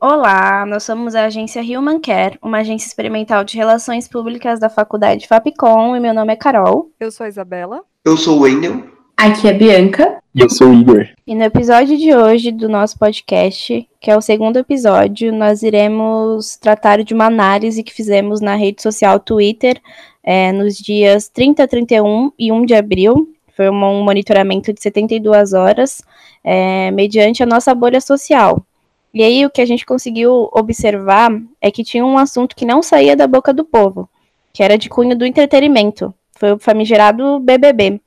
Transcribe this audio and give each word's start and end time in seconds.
Olá, 0.00 0.64
nós 0.66 0.82
somos 0.82 1.14
a 1.14 1.24
agência 1.24 1.62
Human 1.62 2.00
Care, 2.00 2.38
uma 2.42 2.58
agência 2.58 2.86
experimental 2.86 3.44
de 3.44 3.56
relações 3.56 4.08
públicas 4.08 4.58
da 4.58 4.68
faculdade 4.68 5.26
Fapcom, 5.26 5.96
e 5.96 6.00
meu 6.00 6.12
nome 6.14 6.32
é 6.32 6.36
Carol. 6.36 6.90
Eu 6.98 7.10
sou 7.10 7.24
a 7.24 7.28
Isabela. 7.28 7.82
Eu 8.04 8.16
sou 8.16 8.38
o 8.38 8.40
Wendel. 8.42 8.84
Aqui 9.16 9.48
é 9.48 9.50
a 9.50 9.54
Bianca. 9.54 10.20
E 10.34 10.40
eu 10.40 10.48
sou 10.48 10.68
o 10.68 10.74
Igor. 10.74 11.06
E 11.26 11.34
no 11.34 11.42
episódio 11.42 11.98
de 11.98 12.14
hoje 12.14 12.52
do 12.52 12.68
nosso 12.68 12.98
podcast, 12.98 13.88
que 14.00 14.10
é 14.10 14.16
o 14.16 14.20
segundo 14.20 14.58
episódio, 14.58 15.32
nós 15.32 15.62
iremos 15.62 16.56
tratar 16.56 17.02
de 17.02 17.12
uma 17.12 17.26
análise 17.26 17.82
que 17.82 17.92
fizemos 17.92 18.40
na 18.40 18.54
rede 18.54 18.80
social 18.80 19.18
Twitter 19.18 19.80
é, 20.22 20.52
nos 20.52 20.76
dias 20.76 21.28
30, 21.28 21.66
31 21.66 22.32
e 22.38 22.52
1 22.52 22.64
de 22.64 22.74
abril. 22.74 23.28
Foi 23.60 23.68
um 23.68 24.02
monitoramento 24.02 24.72
de 24.72 24.80
72 24.80 25.52
horas, 25.52 26.02
é, 26.42 26.90
mediante 26.92 27.42
a 27.42 27.46
nossa 27.46 27.74
bolha 27.74 28.00
social. 28.00 28.64
E 29.12 29.22
aí 29.22 29.44
o 29.44 29.50
que 29.50 29.60
a 29.60 29.66
gente 29.66 29.84
conseguiu 29.84 30.48
observar 30.50 31.30
é 31.60 31.70
que 31.70 31.84
tinha 31.84 32.02
um 32.02 32.16
assunto 32.16 32.56
que 32.56 32.64
não 32.64 32.82
saía 32.82 33.14
da 33.14 33.26
boca 33.26 33.52
do 33.52 33.62
povo, 33.62 34.08
que 34.50 34.62
era 34.62 34.78
de 34.78 34.88
cunho 34.88 35.14
do 35.14 35.26
entretenimento. 35.26 36.14
Foi 36.38 36.52
o 36.52 36.58
famigerado 36.58 37.38
BBB. 37.38 38.00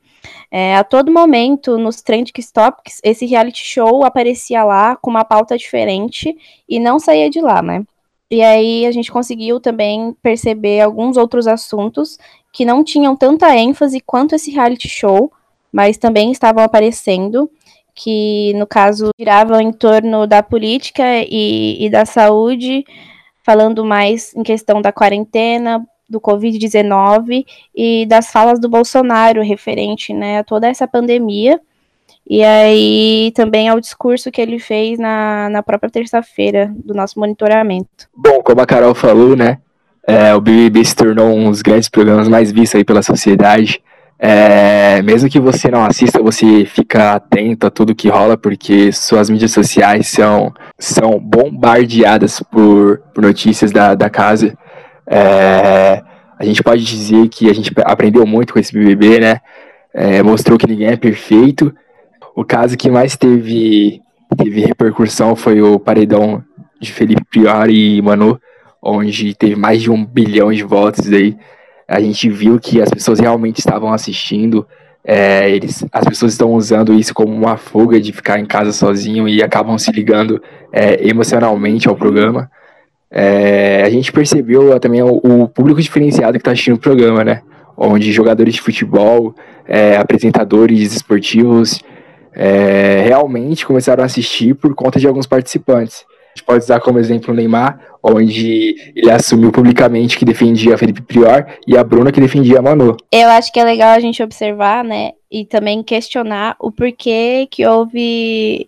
É, 0.49 0.75
a 0.75 0.83
todo 0.83 1.11
momento, 1.11 1.77
nos 1.77 2.01
Trending 2.01 2.31
Topics, 2.51 2.99
esse 3.03 3.27
reality 3.27 3.63
show 3.63 4.03
aparecia 4.03 4.63
lá 4.63 4.95
com 4.95 5.11
uma 5.11 5.23
pauta 5.23 5.55
diferente 5.55 6.35
e 6.67 6.79
não 6.79 6.97
saía 6.97 7.29
de 7.29 7.41
lá, 7.41 7.61
né? 7.61 7.83
E 8.31 8.41
aí 8.41 8.87
a 8.87 8.91
gente 8.91 9.11
conseguiu 9.11 9.59
também 9.59 10.17
perceber 10.19 10.81
alguns 10.81 11.15
outros 11.15 11.45
assuntos 11.45 12.17
que 12.51 12.65
não 12.65 12.83
tinham 12.83 13.15
tanta 13.15 13.55
ênfase 13.55 13.99
quanto 13.99 14.33
esse 14.33 14.49
reality 14.49 14.89
show, 14.89 15.31
mas 15.73 15.97
também 15.97 16.31
estavam 16.31 16.63
aparecendo, 16.63 17.49
que 17.95 18.53
no 18.55 18.67
caso 18.67 19.09
giravam 19.19 19.59
em 19.59 19.73
torno 19.73 20.27
da 20.27 20.43
política 20.43 21.03
e, 21.27 21.83
e 21.83 21.89
da 21.89 22.05
saúde, 22.05 22.85
falando 23.43 23.83
mais 23.83 24.33
em 24.35 24.43
questão 24.43 24.79
da 24.81 24.91
quarentena, 24.91 25.83
do 26.07 26.21
Covid-19 26.21 27.43
e 27.75 28.05
das 28.05 28.31
falas 28.31 28.59
do 28.59 28.69
Bolsonaro 28.69 29.41
referente 29.41 30.13
né, 30.13 30.39
a 30.39 30.43
toda 30.43 30.67
essa 30.67 30.87
pandemia. 30.87 31.59
E 32.29 32.43
aí 32.43 33.31
também 33.35 33.67
ao 33.67 33.79
discurso 33.79 34.31
que 34.31 34.39
ele 34.39 34.59
fez 34.59 34.99
na, 34.99 35.49
na 35.49 35.63
própria 35.63 35.89
terça-feira 35.89 36.71
do 36.85 36.93
nosso 36.93 37.19
monitoramento. 37.19 38.07
Bom, 38.15 38.41
como 38.41 38.61
a 38.61 38.65
Carol 38.65 38.93
falou, 38.93 39.35
né? 39.35 39.57
É, 40.05 40.33
o 40.35 40.39
BBB 40.39 40.85
se 40.85 40.95
tornou 40.95 41.33
um 41.33 41.49
dos 41.49 41.61
grandes 41.61 41.89
programas 41.89 42.27
mais 42.27 42.51
vistos 42.51 42.75
aí 42.75 42.83
pela 42.85 43.01
sociedade. 43.01 43.81
É, 44.25 45.01
mesmo 45.01 45.29
que 45.29 45.37
você 45.37 45.69
não 45.69 45.83
assista, 45.83 46.23
você 46.23 46.63
fica 46.63 47.15
atento 47.15 47.67
a 47.67 47.69
tudo 47.69 47.93
que 47.93 48.07
rola, 48.07 48.37
porque 48.37 48.89
suas 48.93 49.29
mídias 49.29 49.51
sociais 49.51 50.07
são, 50.07 50.53
são 50.79 51.19
bombardeadas 51.19 52.39
por, 52.39 52.99
por 53.13 53.21
notícias 53.21 53.69
da, 53.69 53.93
da 53.95 54.09
casa. 54.09 54.57
É, 55.05 56.01
a 56.39 56.45
gente 56.45 56.63
pode 56.63 56.85
dizer 56.85 57.27
que 57.27 57.49
a 57.49 57.53
gente 57.53 57.73
aprendeu 57.83 58.25
muito 58.25 58.53
com 58.53 58.59
esse 58.59 58.71
BBB, 58.71 59.19
né? 59.19 59.41
É, 59.93 60.23
mostrou 60.23 60.57
que 60.57 60.67
ninguém 60.67 60.87
é 60.87 60.95
perfeito. 60.95 61.75
O 62.33 62.45
caso 62.45 62.77
que 62.77 62.89
mais 62.89 63.17
teve, 63.17 64.01
teve 64.37 64.61
repercussão 64.61 65.35
foi 65.35 65.61
o 65.61 65.77
paredão 65.77 66.41
de 66.79 66.93
Felipe 66.93 67.25
Prior 67.29 67.69
e 67.69 68.01
Manu, 68.01 68.39
onde 68.81 69.33
teve 69.35 69.57
mais 69.57 69.81
de 69.81 69.91
um 69.91 70.05
bilhão 70.05 70.53
de 70.53 70.63
votos 70.63 71.11
aí. 71.11 71.35
A 71.87 71.99
gente 71.99 72.29
viu 72.29 72.59
que 72.59 72.81
as 72.81 72.89
pessoas 72.89 73.19
realmente 73.19 73.59
estavam 73.59 73.91
assistindo. 73.93 74.65
É, 75.05 75.49
eles, 75.49 75.85
as 75.91 76.05
pessoas 76.05 76.31
estão 76.31 76.53
usando 76.53 76.93
isso 76.93 77.13
como 77.13 77.33
uma 77.33 77.57
fuga 77.57 77.99
de 77.99 78.13
ficar 78.13 78.39
em 78.39 78.45
casa 78.45 78.71
sozinho 78.71 79.27
e 79.27 79.43
acabam 79.43 79.77
se 79.77 79.91
ligando 79.91 80.41
é, 80.71 81.07
emocionalmente 81.07 81.89
ao 81.89 81.95
programa 81.95 82.49
é, 83.15 83.83
a 83.83 83.89
gente 83.91 84.11
percebeu 84.11 84.79
também 84.79 85.03
o, 85.03 85.17
o 85.17 85.47
público 85.47 85.79
diferenciado 85.79 86.33
que 86.33 86.39
está 86.39 86.51
assistindo 86.51 86.75
o 86.75 86.79
programa, 86.79 87.23
né? 87.23 87.43
Onde 87.77 88.11
jogadores 88.11 88.55
de 88.55 88.61
futebol, 88.61 89.35
é, 89.67 89.95
apresentadores 89.95 90.95
esportivos 90.95 91.79
é, 92.33 93.03
realmente 93.05 93.67
começaram 93.67 94.01
a 94.01 94.07
assistir 94.07 94.55
por 94.55 94.73
conta 94.73 94.99
de 94.99 95.07
alguns 95.07 95.27
participantes. 95.27 96.03
Gente 96.35 96.45
pode 96.45 96.63
usar 96.63 96.79
como 96.79 96.99
exemplo 96.99 97.33
o 97.33 97.35
Neymar, 97.35 97.79
onde 98.01 98.75
ele 98.95 99.11
assumiu 99.11 99.51
publicamente 99.51 100.17
que 100.17 100.25
defendia 100.25 100.77
Felipe 100.77 101.01
Prior 101.01 101.45
e 101.67 101.77
a 101.77 101.83
Bruna 101.83 102.11
que 102.11 102.19
defendia 102.19 102.59
a 102.59 102.61
Manu. 102.61 102.97
Eu 103.11 103.29
acho 103.29 103.51
que 103.53 103.59
é 103.59 103.63
legal 103.63 103.91
a 103.91 103.99
gente 103.99 104.21
observar, 104.23 104.83
né, 104.83 105.11
e 105.31 105.45
também 105.45 105.83
questionar 105.83 106.55
o 106.59 106.71
porquê 106.71 107.47
que 107.51 107.65
houve 107.65 108.67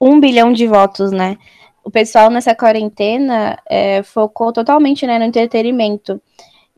um 0.00 0.20
bilhão 0.20 0.52
de 0.52 0.66
votos, 0.66 1.10
né? 1.10 1.38
o 1.86 1.90
pessoal 1.90 2.28
nessa 2.30 2.52
quarentena 2.52 3.56
é, 3.70 4.02
focou 4.02 4.52
totalmente 4.52 5.06
né, 5.06 5.20
no 5.20 5.24
entretenimento. 5.24 6.20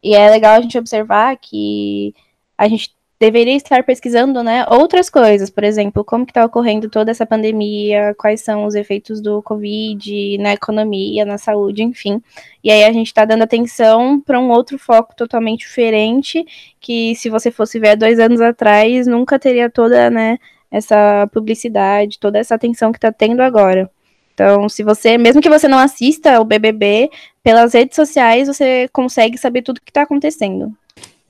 E 0.03 0.15
é 0.15 0.29
legal 0.29 0.57
a 0.57 0.61
gente 0.61 0.77
observar 0.77 1.35
que 1.39 2.15
a 2.59 2.69
gente 2.69 2.95
deveria 3.21 3.57
estar 3.57 3.83
pesquisando 3.83 4.43
né, 4.45 4.65
outras 4.69 5.11
coisas, 5.11 5.51
por 5.51 5.65
exemplo, 5.65 6.05
como 6.05 6.25
que 6.25 6.31
está 6.31 6.45
ocorrendo 6.45 6.89
toda 6.89 7.11
essa 7.11 7.27
pandemia, 7.27 8.15
quais 8.17 8.41
são 8.43 8.65
os 8.65 8.75
efeitos 8.77 9.21
do 9.21 9.43
Covid 9.43 10.39
na 10.39 10.53
economia, 10.53 11.25
na 11.25 11.37
saúde, 11.37 11.83
enfim. 11.83 12.23
E 12.63 12.71
aí 12.71 12.85
a 12.85 12.93
gente 12.93 13.09
está 13.09 13.25
dando 13.25 13.43
atenção 13.43 14.21
para 14.21 14.39
um 14.39 14.51
outro 14.51 14.79
foco 14.79 15.17
totalmente 15.17 15.61
diferente, 15.61 16.45
que 16.81 17.15
se 17.17 17.29
você 17.29 17.51
fosse 17.51 17.81
ver 17.81 17.97
dois 17.97 18.21
anos 18.21 18.41
atrás, 18.41 19.07
nunca 19.09 19.39
teria 19.39 19.69
toda 19.69 20.09
né, 20.11 20.39
essa 20.71 21.27
publicidade, 21.33 22.21
toda 22.21 22.39
essa 22.39 22.55
atenção 22.55 22.93
que 22.93 22.99
está 22.99 23.11
tendo 23.11 23.41
agora. 23.41 23.91
Então, 24.33 24.69
se 24.69 24.85
você, 24.85 25.19
mesmo 25.19 25.43
que 25.43 25.49
você 25.49 25.67
não 25.67 25.79
assista 25.79 26.41
o 26.41 26.45
BBB, 26.45 27.11
pelas 27.43 27.75
redes 27.75 27.97
sociais 27.97 28.47
você 28.47 28.89
consegue 28.93 29.37
saber 29.37 29.63
tudo 29.63 29.79
o 29.79 29.81
que 29.81 29.91
está 29.91 30.03
acontecendo. 30.03 30.73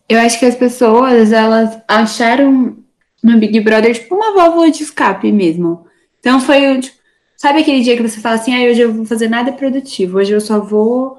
Eu 0.09 0.19
acho 0.21 0.39
que 0.39 0.47
as 0.47 0.55
pessoas, 0.55 1.33
elas 1.33 1.79
acharam 1.87 2.79
no 3.23 3.39
Big 3.39 3.61
Brother 3.61 3.95
tipo 3.95 4.15
uma 4.15 4.35
válvula 4.35 4.71
de 4.71 4.83
escape 4.83 5.31
mesmo. 5.31 5.87
Então 6.21 6.41
foi, 6.41 6.81
tipo, 6.81 6.97
sabe 7.37 7.61
aquele 7.61 7.83
dia 7.83 7.97
que 7.97 8.03
você 8.03 8.21
fala 8.21 8.37
assim, 8.37 8.55
ah, 8.55 8.71
hoje 8.71 8.81
eu 8.81 8.93
vou 8.93 9.05
fazer 9.05 9.29
nada 9.29 9.53
produtivo, 9.53 10.19
hoje 10.19 10.33
eu 10.33 10.41
só 10.41 10.61
vou, 10.61 11.19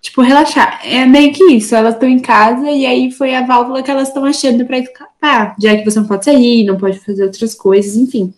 tipo, 0.00 0.22
relaxar. 0.22 0.80
É 0.84 1.04
meio 1.06 1.32
que 1.32 1.44
isso, 1.52 1.74
elas 1.74 1.94
estão 1.94 2.08
em 2.08 2.18
casa 2.18 2.70
e 2.70 2.86
aí 2.86 3.10
foi 3.10 3.34
a 3.34 3.44
válvula 3.44 3.82
que 3.82 3.90
elas 3.90 4.08
estão 4.08 4.24
achando 4.24 4.64
para 4.64 4.78
escapar, 4.78 5.54
já 5.60 5.76
que 5.76 5.84
você 5.84 6.00
não 6.00 6.06
pode 6.06 6.24
sair, 6.24 6.64
não 6.64 6.78
pode 6.78 6.98
fazer 7.00 7.24
outras 7.24 7.54
coisas, 7.54 7.96
enfim. 7.96 8.32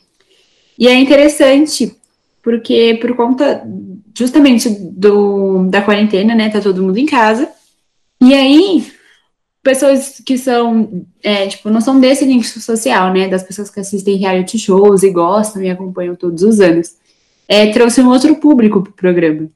E 0.78 0.88
é 0.88 0.94
interessante 0.94 1.94
porque 2.42 2.98
por 3.00 3.14
conta 3.14 3.62
justamente 4.18 4.68
do, 4.68 5.64
da 5.68 5.80
quarentena, 5.80 6.34
né, 6.34 6.50
tá 6.50 6.60
todo 6.60 6.82
mundo 6.82 6.98
em 6.98 7.06
casa, 7.06 7.48
e 8.20 8.34
aí 8.34 8.92
pessoas 9.62 10.20
que 10.24 10.36
são, 10.36 11.06
é, 11.22 11.46
tipo, 11.46 11.70
não 11.70 11.80
são 11.80 12.00
desse 12.00 12.26
nicho 12.26 12.60
social, 12.60 13.12
né, 13.12 13.28
das 13.28 13.42
pessoas 13.42 13.70
que 13.70 13.80
assistem 13.80 14.16
reality 14.16 14.58
shows 14.58 15.02
e 15.02 15.10
gostam 15.10 15.62
e 15.62 15.70
acompanham 15.70 16.16
todos 16.16 16.42
os 16.42 16.60
anos, 16.60 16.96
é, 17.48 17.70
trouxe 17.70 18.00
um 18.00 18.08
outro 18.08 18.34
público 18.36 18.82
pro 18.82 18.92
programa. 18.92 19.48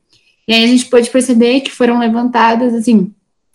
E 0.47 0.55
aí 0.55 0.65
a 0.65 0.69
gente 0.69 0.87
pode 0.87 1.11
perceber 1.11 1.61
que 1.61 1.73
foram 1.73 1.99
levantadas, 1.99 2.73
assim, 2.73 3.13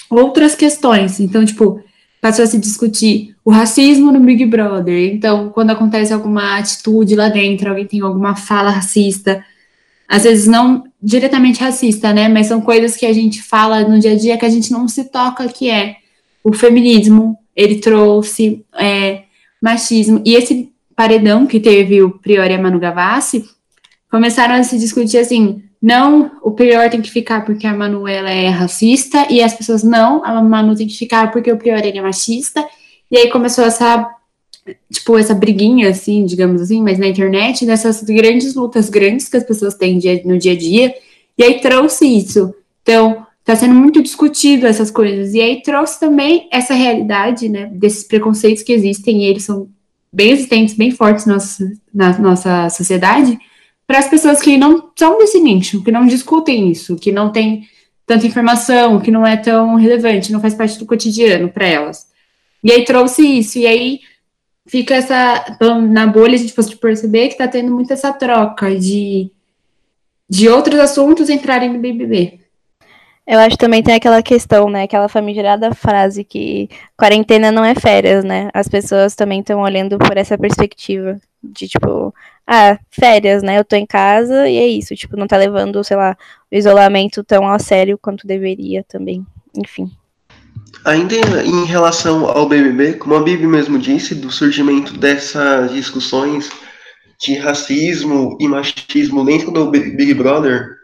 outras 0.10 0.54
questões. 0.54 1.22
Então, 1.22 1.46
tipo, 1.46 1.82
passou 2.20 2.44
a 2.44 2.48
se 2.48 2.60
discutir 2.60 3.34
o 3.46 3.52
racismo 3.52 4.12
no 4.12 4.20
Big 4.20 4.46
Brother. 4.46 5.14
Então, 5.14 5.50
quando 5.50 5.70
acontece 5.70 6.14
alguma 6.14 6.58
atitude 6.58 7.16
lá 7.16 7.30
dentro, 7.30 7.70
alguém 7.70 7.88
tem 7.88 8.02
alguma 8.02 8.36
fala 8.36 8.72
racista, 8.72 9.44
às 10.08 10.24
vezes 10.24 10.48
não 10.48 10.84
diretamente 11.02 11.62
racista, 11.62 12.14
né? 12.14 12.28
Mas 12.28 12.48
são 12.48 12.60
coisas 12.60 12.98
que 12.98 13.06
a 13.06 13.14
gente 13.14 13.42
fala 13.42 13.88
no 13.88 13.98
dia 13.98 14.12
a 14.12 14.16
dia 14.16 14.38
que 14.38 14.46
a 14.46 14.50
gente 14.50 14.70
não 14.70 14.86
se 14.86 15.06
toca, 15.06 15.48
que 15.48 15.70
é 15.70 16.01
o 16.44 16.54
feminismo, 16.54 17.38
ele 17.56 17.76
trouxe 17.80 18.66
é, 18.78 19.24
machismo. 19.62 20.22
E 20.26 20.36
esse 20.36 20.72
paredão 20.96 21.46
que 21.46 21.60
teve 21.60 22.02
o 22.02 22.12
Prior 22.12 22.50
e 22.50 22.54
a 22.54 22.62
Manu 22.62 22.80
Gavassi, 22.80 23.44
começaram 24.10 24.56
a 24.56 24.64
se 24.64 24.78
discutir 24.78 25.18
assim, 25.18 25.64
não, 25.82 26.32
o 26.44 26.52
Prior 26.52 26.90
tem 26.90 27.02
que 27.02 27.10
ficar 27.10 27.46
porque 27.46 27.66
a 27.66 27.74
Manuela 27.74 28.30
é 28.30 28.50
racista, 28.50 29.26
e 29.30 29.42
as 29.42 29.54
pessoas, 29.54 29.84
não, 29.84 30.24
a 30.24 30.42
Manu 30.42 30.76
tem 30.76 30.86
que 30.86 30.98
ficar 30.98 31.32
porque 31.32 31.52
o 31.52 31.58
Prior 31.58 31.80
é 31.80 32.02
machista, 32.02 32.64
e 33.10 33.18
aí 33.18 33.30
começou 33.32 33.64
essa, 33.64 34.08
tipo, 34.92 35.18
essa 35.18 35.34
briguinha, 35.34 35.90
assim, 35.90 36.26
digamos 36.26 36.62
assim, 36.62 36.84
mas 36.84 37.00
na 37.00 37.08
internet, 37.08 37.66
dessas 37.66 38.04
grandes 38.04 38.54
lutas 38.54 38.90
grandes 38.90 39.28
que 39.28 39.38
as 39.38 39.44
pessoas 39.44 39.74
têm 39.74 40.00
no 40.26 40.38
dia 40.38 40.52
a 40.52 40.58
dia, 40.58 40.94
e 41.38 41.44
aí 41.44 41.60
trouxe 41.60 42.06
isso. 42.06 42.54
Então, 42.84 43.26
está 43.42 43.56
sendo 43.56 43.74
muito 43.74 44.02
discutido 44.02 44.66
essas 44.66 44.90
coisas, 44.90 45.34
e 45.34 45.42
aí 45.42 45.62
trouxe 45.62 46.00
também 46.00 46.48
essa 46.52 46.74
realidade, 46.74 47.50
né, 47.50 47.68
desses 47.74 48.04
preconceitos 48.04 48.64
que 48.64 48.72
existem, 48.72 49.24
e 49.24 49.26
eles 49.26 49.44
são 49.44 49.70
bem 50.14 50.32
existentes, 50.32 50.76
bem 50.76 50.92
fortes 50.92 51.26
na 51.26 51.34
nossa, 51.34 51.72
na 51.94 52.18
nossa 52.20 52.70
sociedade, 52.70 53.38
para 53.88 54.00
as 54.00 54.08
pessoas 54.08 54.42
que 54.42 54.58
não 54.58 54.90
são 54.98 55.18
desse 55.18 55.40
nicho, 55.40 55.84
que 55.84 55.92
não 55.92 56.06
discutem 56.06 56.70
isso, 56.72 56.96
que 56.96 57.12
não 57.12 57.32
tem 57.32 57.68
tanta 58.06 58.28
informação, 58.28 59.00
que 59.00 59.12
não 59.12 59.26
é 59.26 59.38
tão 59.38 59.76
relevante, 59.76 60.32
não 60.32 60.40
faz 60.40 60.54
parte 60.54 60.78
do 60.78 60.86
cotidiano 60.86 61.50
para 61.50 61.66
elas. 61.66 62.08
E 62.64 62.72
aí 62.72 62.86
trouxe 62.86 63.22
isso, 63.22 63.58
e 63.58 63.66
aí 63.66 64.00
fica 64.66 64.96
essa. 64.96 65.58
Na 65.90 66.08
bolha, 66.08 66.36
a 66.36 66.38
gente 66.38 66.54
pode 66.54 66.76
perceber 66.76 67.28
que 67.28 67.34
está 67.34 67.48
tendo 67.48 67.72
muito 67.72 67.92
essa 67.92 68.14
troca 68.14 68.76
de, 68.78 69.32
de 70.30 70.48
outros 70.48 70.80
assuntos 70.80 71.30
entrarem 71.30 71.74
no 71.74 71.80
BBB. 71.80 72.41
Eu 73.32 73.40
acho 73.40 73.52
que 73.52 73.64
também 73.64 73.82
tem 73.82 73.96
aquela 73.96 74.22
questão, 74.22 74.70
né? 74.70 74.84
Aquela 74.84 75.08
famigerada 75.08 75.74
frase 75.74 76.22
que 76.22 76.68
quarentena 76.98 77.50
não 77.50 77.64
é 77.64 77.74
férias, 77.74 78.26
né? 78.26 78.50
As 78.54 78.68
pessoas 78.68 79.16
também 79.16 79.40
estão 79.40 79.62
olhando 79.62 79.98
por 79.98 80.18
essa 80.18 80.38
perspectiva 80.38 81.18
de 81.42 81.66
tipo, 81.70 82.14
ah, 82.46 82.78
férias, 82.90 83.42
né? 83.42 83.58
Eu 83.58 83.64
tô 83.64 83.78
em 83.78 83.86
casa 83.86 84.50
e 84.50 84.58
é 84.58 84.68
isso. 84.68 84.94
Tipo, 84.98 85.16
não 85.16 85.28
tá 85.28 85.38
levando, 85.38 85.82
sei 85.82 85.96
lá, 85.96 86.18
o 86.52 86.56
isolamento 86.58 87.24
tão 87.24 87.48
a 87.48 87.58
sério 87.58 87.98
quanto 87.98 88.28
deveria 88.28 88.84
também. 88.84 89.26
Enfim. 89.56 89.90
Ainda 90.84 91.16
em 91.16 91.64
relação 91.64 92.26
ao 92.26 92.50
BBB, 92.50 92.96
como 92.96 93.16
a 93.16 93.24
Bibi 93.24 93.48
mesmo 93.48 93.80
disse, 93.80 94.14
do 94.14 94.30
surgimento 94.30 94.98
dessas 94.98 95.72
discussões 95.72 96.52
de 97.18 97.36
racismo 97.38 98.38
e 98.42 98.48
machismo 98.50 99.24
dentro 99.24 99.52
do 99.52 99.72
Big 99.72 100.14
Brother, 100.16 100.81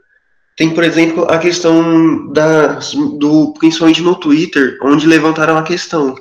tem, 0.58 0.74
por 0.74 0.84
exemplo, 0.84 1.26
a 1.30 1.38
questão 1.38 2.34
das, 2.34 2.94
do, 2.94 3.54
principalmente 3.60 4.02
no 4.02 4.16
Twitter, 4.16 4.80
onde 4.82 5.06
levantaram 5.06 5.56
a 5.56 5.64
questão 5.64 6.16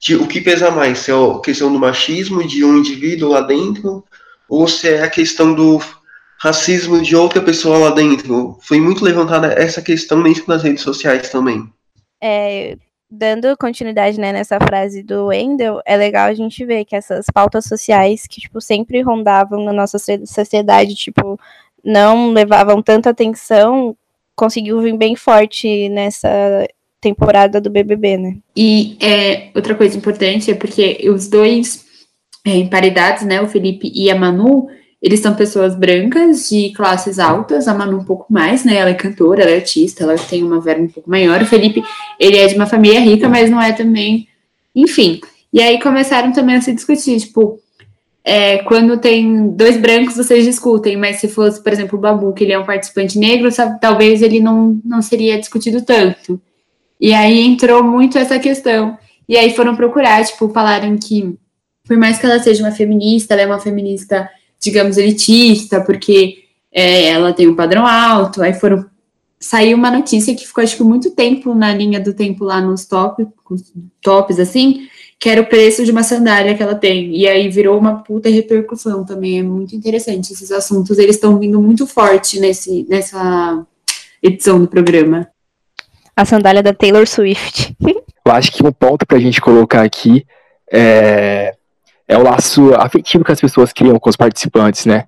de 0.00 0.14
o 0.14 0.28
que 0.28 0.40
pesa 0.40 0.70
mais, 0.70 1.00
se 1.00 1.10
é 1.10 1.14
a 1.14 1.40
questão 1.40 1.72
do 1.72 1.78
machismo 1.78 2.46
de 2.46 2.64
um 2.64 2.78
indivíduo 2.78 3.30
lá 3.30 3.40
dentro, 3.40 4.04
ou 4.48 4.68
se 4.68 4.88
é 4.88 5.02
a 5.02 5.10
questão 5.10 5.52
do 5.52 5.80
racismo 6.38 7.02
de 7.02 7.16
outra 7.16 7.42
pessoa 7.42 7.78
lá 7.78 7.90
dentro. 7.90 8.56
Foi 8.62 8.80
muito 8.80 9.04
levantada 9.04 9.48
essa 9.48 9.82
questão 9.82 10.22
dentro 10.22 10.46
das 10.46 10.62
redes 10.62 10.84
sociais 10.84 11.28
também. 11.28 11.68
É, 12.22 12.78
dando 13.10 13.56
continuidade 13.56 14.20
né, 14.20 14.32
nessa 14.32 14.58
frase 14.60 15.02
do 15.02 15.26
Wendell, 15.26 15.80
é 15.84 15.96
legal 15.96 16.28
a 16.28 16.34
gente 16.34 16.64
ver 16.64 16.84
que 16.84 16.94
essas 16.94 17.26
pautas 17.26 17.64
sociais 17.64 18.24
que 18.28 18.40
tipo, 18.40 18.60
sempre 18.60 19.02
rondavam 19.02 19.64
na 19.64 19.72
nossa 19.72 19.98
sociedade, 19.98 20.94
tipo, 20.94 21.38
não 21.84 22.30
levavam 22.32 22.82
tanta 22.82 23.10
atenção, 23.10 23.96
conseguiu 24.34 24.80
vir 24.80 24.96
bem 24.96 25.16
forte 25.16 25.88
nessa 25.88 26.28
temporada 27.00 27.60
do 27.60 27.70
BBB, 27.70 28.16
né? 28.16 28.36
E 28.54 28.96
é, 29.00 29.50
outra 29.54 29.74
coisa 29.74 29.96
importante 29.96 30.50
é 30.50 30.54
porque 30.54 31.08
os 31.08 31.28
dois 31.28 31.84
é, 32.46 32.56
emparedados, 32.56 33.22
né, 33.22 33.40
o 33.40 33.48
Felipe 33.48 33.90
e 33.94 34.10
a 34.10 34.14
Manu, 34.14 34.68
eles 35.02 35.20
são 35.20 35.34
pessoas 35.34 35.74
brancas 35.74 36.48
de 36.50 36.72
classes 36.72 37.18
altas, 37.18 37.66
a 37.66 37.74
Manu 37.74 37.98
um 37.98 38.04
pouco 38.04 38.30
mais, 38.30 38.64
né? 38.64 38.76
Ela 38.76 38.90
é 38.90 38.94
cantora, 38.94 39.42
ela 39.42 39.50
é 39.50 39.56
artista, 39.56 40.04
ela 40.04 40.14
tem 40.16 40.42
uma 40.42 40.60
verba 40.60 40.82
um 40.82 40.88
pouco 40.88 41.08
maior. 41.08 41.40
O 41.40 41.46
Felipe, 41.46 41.82
ele 42.18 42.36
é 42.36 42.46
de 42.46 42.54
uma 42.54 42.66
família 42.66 43.00
rica, 43.00 43.26
mas 43.26 43.50
não 43.50 43.60
é 43.60 43.72
também, 43.72 44.28
enfim. 44.74 45.20
E 45.50 45.60
aí 45.62 45.80
começaram 45.80 46.32
também 46.32 46.56
a 46.56 46.60
se 46.60 46.74
discutir, 46.74 47.18
tipo, 47.18 47.58
é, 48.22 48.58
quando 48.58 48.98
tem 48.98 49.50
dois 49.50 49.76
brancos, 49.78 50.16
vocês 50.16 50.44
discutem, 50.44 50.96
mas 50.96 51.16
se 51.16 51.28
fosse, 51.28 51.62
por 51.62 51.72
exemplo, 51.72 51.98
o 51.98 52.00
Babu, 52.00 52.32
que 52.32 52.44
ele 52.44 52.52
é 52.52 52.58
um 52.58 52.66
participante 52.66 53.18
negro, 53.18 53.50
sabe, 53.50 53.80
talvez 53.80 54.22
ele 54.22 54.40
não, 54.40 54.78
não 54.84 55.00
seria 55.00 55.38
discutido 55.38 55.82
tanto. 55.82 56.40
E 57.00 57.14
aí 57.14 57.40
entrou 57.40 57.82
muito 57.82 58.18
essa 58.18 58.38
questão. 58.38 58.98
E 59.26 59.36
aí 59.36 59.54
foram 59.54 59.74
procurar, 59.74 60.24
tipo, 60.24 60.50
falaram 60.50 60.98
que, 60.98 61.34
por 61.86 61.96
mais 61.96 62.18
que 62.18 62.26
ela 62.26 62.38
seja 62.38 62.62
uma 62.62 62.72
feminista, 62.72 63.32
ela 63.32 63.42
é 63.42 63.46
uma 63.46 63.58
feminista, 63.58 64.28
digamos, 64.60 64.98
elitista, 64.98 65.80
porque 65.80 66.44
é, 66.70 67.06
ela 67.06 67.32
tem 67.32 67.48
um 67.48 67.56
padrão 67.56 67.86
alto. 67.86 68.42
Aí 68.42 68.52
foram. 68.52 68.84
Saiu 69.42 69.78
uma 69.78 69.90
notícia 69.90 70.34
que 70.34 70.46
ficou, 70.46 70.62
acho 70.62 70.76
que, 70.76 70.82
muito 70.82 71.12
tempo 71.12 71.54
na 71.54 71.72
linha 71.72 71.98
do 71.98 72.12
tempo 72.12 72.44
lá 72.44 72.60
nos 72.60 72.84
top, 72.84 73.26
tops, 74.02 74.38
assim, 74.38 74.89
que 75.20 75.28
era 75.28 75.42
o 75.42 75.46
preço 75.46 75.84
de 75.84 75.90
uma 75.90 76.02
sandália 76.02 76.54
que 76.54 76.62
ela 76.62 76.74
tem. 76.74 77.14
E 77.14 77.28
aí 77.28 77.50
virou 77.50 77.78
uma 77.78 78.02
puta 78.02 78.30
repercussão 78.30 79.04
também. 79.04 79.38
É 79.38 79.42
muito 79.42 79.76
interessante. 79.76 80.32
Esses 80.32 80.50
assuntos, 80.50 80.98
eles 80.98 81.16
estão 81.16 81.38
vindo 81.38 81.60
muito 81.60 81.86
forte 81.86 82.40
nesse, 82.40 82.86
nessa 82.88 83.62
edição 84.22 84.58
do 84.58 84.66
programa. 84.66 85.28
A 86.16 86.24
sandália 86.24 86.62
da 86.62 86.72
Taylor 86.72 87.06
Swift. 87.06 87.76
Eu 88.24 88.32
acho 88.32 88.50
que 88.50 88.66
um 88.66 88.72
ponto 88.72 89.06
pra 89.06 89.18
gente 89.18 89.42
colocar 89.42 89.82
aqui 89.82 90.24
é, 90.72 91.54
é 92.08 92.16
o 92.16 92.22
laço 92.22 92.74
afetivo 92.74 93.24
que 93.24 93.32
as 93.32 93.40
pessoas 93.40 93.74
criam 93.74 93.98
com 93.98 94.08
os 94.08 94.16
participantes, 94.16 94.86
né? 94.86 95.04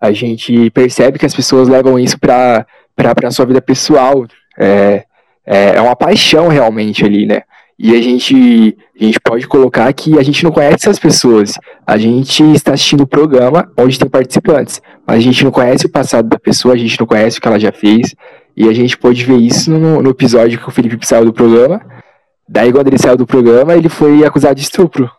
A 0.00 0.12
gente 0.12 0.70
percebe 0.70 1.18
que 1.18 1.26
as 1.26 1.34
pessoas 1.34 1.68
levam 1.68 1.98
isso 1.98 2.18
pra, 2.20 2.64
pra, 2.94 3.14
pra 3.16 3.30
sua 3.32 3.46
vida 3.46 3.60
pessoal. 3.60 4.26
É, 4.56 5.04
é, 5.44 5.76
é 5.76 5.80
uma 5.80 5.96
paixão 5.96 6.46
realmente 6.46 7.04
ali, 7.04 7.26
né? 7.26 7.42
E 7.78 7.94
a 7.94 8.00
gente, 8.00 8.76
a 8.98 9.04
gente 9.04 9.20
pode 9.20 9.46
colocar 9.46 9.92
que 9.92 10.18
a 10.18 10.22
gente 10.22 10.42
não 10.42 10.50
conhece 10.50 10.76
essas 10.76 10.98
pessoas. 10.98 11.58
A 11.86 11.98
gente 11.98 12.42
está 12.52 12.72
assistindo 12.72 13.02
o 13.02 13.06
programa 13.06 13.70
onde 13.76 13.98
tem 13.98 14.08
participantes, 14.08 14.80
mas 15.06 15.18
a 15.18 15.20
gente 15.20 15.44
não 15.44 15.50
conhece 15.50 15.84
o 15.84 15.90
passado 15.90 16.26
da 16.26 16.38
pessoa, 16.38 16.74
a 16.74 16.78
gente 16.78 16.98
não 16.98 17.06
conhece 17.06 17.38
o 17.38 17.40
que 17.40 17.46
ela 17.46 17.60
já 17.60 17.70
fez. 17.70 18.14
E 18.56 18.66
a 18.66 18.72
gente 18.72 18.96
pode 18.96 19.22
ver 19.24 19.36
isso 19.36 19.70
no, 19.70 20.00
no 20.00 20.10
episódio 20.10 20.58
que 20.58 20.66
o 20.66 20.72
Felipe 20.72 21.06
saiu 21.06 21.26
do 21.26 21.32
programa. 21.32 21.82
Daí, 22.48 22.72
quando 22.72 22.86
ele 22.86 22.98
saiu 22.98 23.16
do 23.16 23.26
programa, 23.26 23.74
ele 23.74 23.90
foi 23.90 24.24
acusado 24.24 24.54
de 24.54 24.62
estupro. 24.62 25.10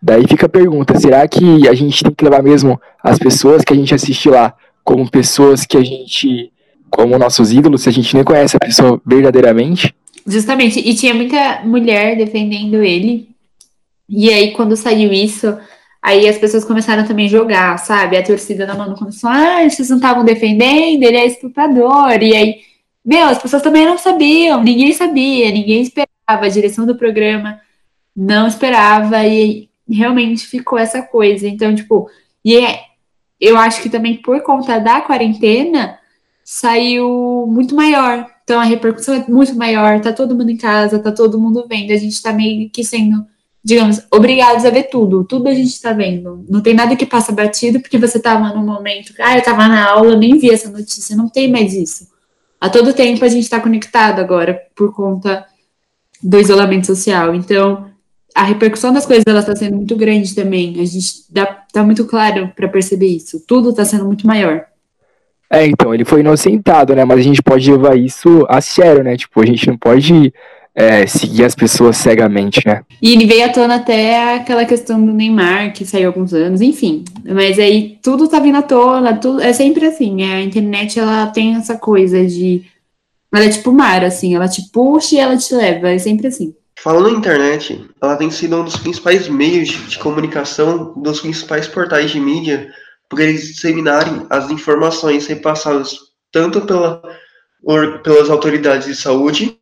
Daí 0.00 0.26
fica 0.26 0.46
a 0.46 0.48
pergunta: 0.48 0.98
será 0.98 1.26
que 1.28 1.68
a 1.68 1.74
gente 1.74 2.02
tem 2.02 2.14
que 2.14 2.24
levar 2.24 2.42
mesmo 2.42 2.80
as 3.02 3.18
pessoas 3.18 3.62
que 3.62 3.72
a 3.72 3.76
gente 3.76 3.94
assiste 3.94 4.30
lá 4.30 4.54
como 4.82 5.10
pessoas 5.10 5.66
que 5.66 5.76
a 5.76 5.84
gente. 5.84 6.50
como 6.88 7.18
nossos 7.18 7.52
ídolos, 7.52 7.82
se 7.82 7.90
a 7.90 7.92
gente 7.92 8.14
nem 8.14 8.24
conhece 8.24 8.56
a 8.56 8.60
pessoa 8.60 8.98
verdadeiramente? 9.04 9.94
Justamente, 10.28 10.78
e 10.78 10.94
tinha 10.94 11.14
muita 11.14 11.62
mulher 11.64 12.14
defendendo 12.14 12.82
ele. 12.82 13.30
E 14.06 14.30
aí, 14.30 14.52
quando 14.52 14.76
saiu 14.76 15.10
isso, 15.10 15.58
aí 16.02 16.28
as 16.28 16.36
pessoas 16.36 16.66
começaram 16.66 17.06
também 17.06 17.26
a 17.26 17.30
jogar, 17.30 17.78
sabe? 17.78 18.16
A 18.16 18.22
torcida 18.22 18.66
da 18.66 18.74
Manu 18.74 18.94
começou, 18.94 19.30
ah, 19.30 19.66
vocês 19.68 19.88
não 19.88 19.96
estavam 19.96 20.24
defendendo, 20.24 21.02
ele 21.02 21.16
é 21.16 21.26
estuprador. 21.26 22.22
E 22.22 22.36
aí, 22.36 22.60
meu, 23.02 23.24
as 23.26 23.38
pessoas 23.40 23.62
também 23.62 23.86
não 23.86 23.96
sabiam, 23.96 24.62
ninguém 24.62 24.92
sabia, 24.92 25.50
ninguém 25.50 25.80
esperava, 25.80 26.44
a 26.44 26.48
direção 26.48 26.84
do 26.84 26.96
programa 26.96 27.60
não 28.14 28.46
esperava, 28.46 29.26
e 29.26 29.70
realmente 29.88 30.46
ficou 30.46 30.78
essa 30.78 31.00
coisa. 31.00 31.48
Então, 31.48 31.74
tipo, 31.74 32.10
e 32.44 32.58
é, 32.58 32.80
eu 33.40 33.56
acho 33.56 33.82
que 33.82 33.88
também 33.88 34.16
por 34.16 34.42
conta 34.42 34.78
da 34.78 35.00
quarentena, 35.00 35.97
saiu 36.50 37.46
muito 37.48 37.74
maior 37.74 38.26
então 38.48 38.58
a 38.58 38.64
repercussão 38.64 39.14
é 39.14 39.24
muito 39.28 39.54
maior, 39.54 40.00
tá 40.00 40.10
todo 40.10 40.34
mundo 40.34 40.48
em 40.48 40.56
casa, 40.56 40.98
tá 40.98 41.12
todo 41.12 41.38
mundo 41.38 41.66
vendo, 41.68 41.92
a 41.92 41.96
gente 41.98 42.22
tá 42.22 42.32
meio 42.32 42.70
que 42.70 42.82
sendo, 42.82 43.22
digamos, 43.62 44.00
obrigados 44.10 44.64
a 44.64 44.70
ver 44.70 44.84
tudo, 44.84 45.22
tudo 45.22 45.50
a 45.50 45.52
gente 45.52 45.78
tá 45.78 45.92
vendo. 45.92 46.46
Não 46.48 46.62
tem 46.62 46.72
nada 46.72 46.96
que 46.96 47.04
passa 47.04 47.30
batido 47.30 47.78
porque 47.78 47.98
você 47.98 48.18
tava 48.18 48.54
num 48.54 48.64
momento, 48.64 49.12
ah, 49.20 49.36
eu 49.36 49.44
tava 49.44 49.68
na 49.68 49.90
aula, 49.90 50.16
nem 50.16 50.38
vi 50.38 50.50
essa 50.50 50.70
notícia, 50.70 51.14
não 51.14 51.28
tem 51.28 51.52
mais 51.52 51.74
isso. 51.74 52.08
A 52.58 52.70
todo 52.70 52.94
tempo 52.94 53.22
a 53.22 53.28
gente 53.28 53.50
tá 53.50 53.60
conectado 53.60 54.18
agora 54.18 54.58
por 54.74 54.94
conta 54.94 55.44
do 56.22 56.40
isolamento 56.40 56.86
social. 56.86 57.34
Então, 57.34 57.90
a 58.34 58.44
repercussão 58.44 58.94
das 58.94 59.04
coisas 59.04 59.24
ela 59.26 59.40
está 59.40 59.54
sendo 59.54 59.76
muito 59.76 59.94
grande 59.94 60.34
também. 60.34 60.80
A 60.80 60.86
gente 60.86 61.24
dá, 61.28 61.44
tá 61.70 61.84
muito 61.84 62.06
claro 62.06 62.50
para 62.56 62.66
perceber 62.66 63.08
isso. 63.08 63.44
Tudo 63.46 63.68
está 63.70 63.84
sendo 63.84 64.06
muito 64.06 64.26
maior. 64.26 64.64
É, 65.50 65.66
então, 65.66 65.94
ele 65.94 66.04
foi 66.04 66.20
inocentado, 66.20 66.94
né? 66.94 67.04
Mas 67.04 67.20
a 67.20 67.22
gente 67.22 67.42
pode 67.42 67.70
levar 67.70 67.96
isso 67.96 68.46
a 68.48 68.60
sério, 68.60 69.02
né? 69.02 69.16
Tipo, 69.16 69.40
a 69.40 69.46
gente 69.46 69.66
não 69.66 69.78
pode 69.78 70.32
é, 70.74 71.06
seguir 71.06 71.44
as 71.44 71.54
pessoas 71.54 71.96
cegamente, 71.96 72.62
né? 72.66 72.82
E 73.02 73.12
ele 73.12 73.26
veio 73.26 73.46
à 73.46 73.48
tona 73.48 73.76
até 73.76 74.36
aquela 74.36 74.64
questão 74.64 75.04
do 75.04 75.12
Neymar, 75.12 75.72
que 75.72 75.84
saiu 75.84 76.04
há 76.04 76.06
alguns 76.08 76.32
anos, 76.32 76.60
enfim. 76.60 77.04
Mas 77.24 77.58
aí 77.58 77.98
tudo 78.00 78.28
tá 78.28 78.38
vindo 78.38 78.58
à 78.58 78.62
tona, 78.62 79.16
tudo, 79.16 79.40
é 79.40 79.52
sempre 79.52 79.86
assim, 79.86 80.14
né? 80.14 80.36
A 80.36 80.42
internet, 80.42 81.00
ela 81.00 81.26
tem 81.26 81.56
essa 81.56 81.76
coisa 81.76 82.24
de... 82.24 82.62
Ela 83.34 83.46
é 83.46 83.48
tipo 83.48 83.72
mar, 83.72 84.04
assim, 84.04 84.34
ela 84.34 84.48
te 84.48 84.62
puxa 84.72 85.16
e 85.16 85.18
ela 85.18 85.36
te 85.36 85.54
leva, 85.54 85.90
é 85.90 85.98
sempre 85.98 86.28
assim. 86.28 86.54
Falando 86.80 87.10
na 87.10 87.18
internet, 87.18 87.84
ela 88.00 88.16
tem 88.16 88.30
sido 88.30 88.56
um 88.56 88.64
dos 88.64 88.76
principais 88.76 89.28
meios 89.28 89.68
de, 89.68 89.78
de 89.78 89.98
comunicação, 89.98 90.94
dos 90.96 91.20
principais 91.20 91.66
portais 91.66 92.10
de 92.10 92.20
mídia 92.20 92.68
por 93.08 93.20
eles 93.20 93.48
disseminarem 93.48 94.26
as 94.28 94.50
informações 94.50 95.26
repassadas 95.26 95.98
tanto 96.30 96.60
pela, 96.62 97.02
or, 97.62 98.00
pelas 98.00 98.28
autoridades 98.28 98.86
de 98.86 98.94
saúde 98.94 99.58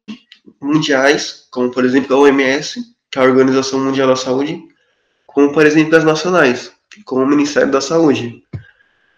mundiais, 0.60 1.46
como 1.50 1.70
por 1.70 1.84
exemplo 1.84 2.16
a 2.16 2.20
OMS, 2.20 2.82
que 3.10 3.18
é 3.18 3.22
a 3.22 3.24
Organização 3.24 3.78
Mundial 3.78 4.08
da 4.08 4.16
Saúde, 4.16 4.60
como 5.26 5.52
por 5.52 5.64
exemplo 5.64 5.96
as 5.96 6.04
nacionais, 6.04 6.72
como 7.04 7.22
o 7.22 7.28
Ministério 7.28 7.70
da 7.70 7.80
Saúde. 7.80 8.42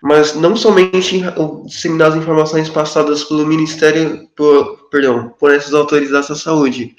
Mas 0.03 0.35
não 0.35 0.57
somente 0.57 1.21
disseminar 1.65 2.11
as 2.11 2.17
informações 2.17 2.69
passadas 2.69 3.25
pelo 3.25 3.47
Ministério, 3.47 4.29
por, 4.37 4.89
perdão, 4.91 5.31
por 5.39 5.53
essas 5.53 5.75
autoridades 5.75 6.29
da 6.29 6.37
saúde, 6.37 6.95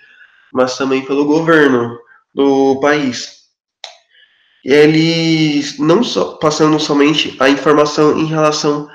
mas 0.52 0.78
também 0.78 1.06
pelo 1.06 1.26
governo 1.26 1.98
do 2.34 2.80
país 2.82 3.39
eles 4.72 5.80
não 5.80 6.04
só 6.04 6.34
passando 6.34 6.80
somente 6.80 7.36
a 7.40 7.50
informação 7.50 8.20
em 8.20 8.26
relação 8.26 8.88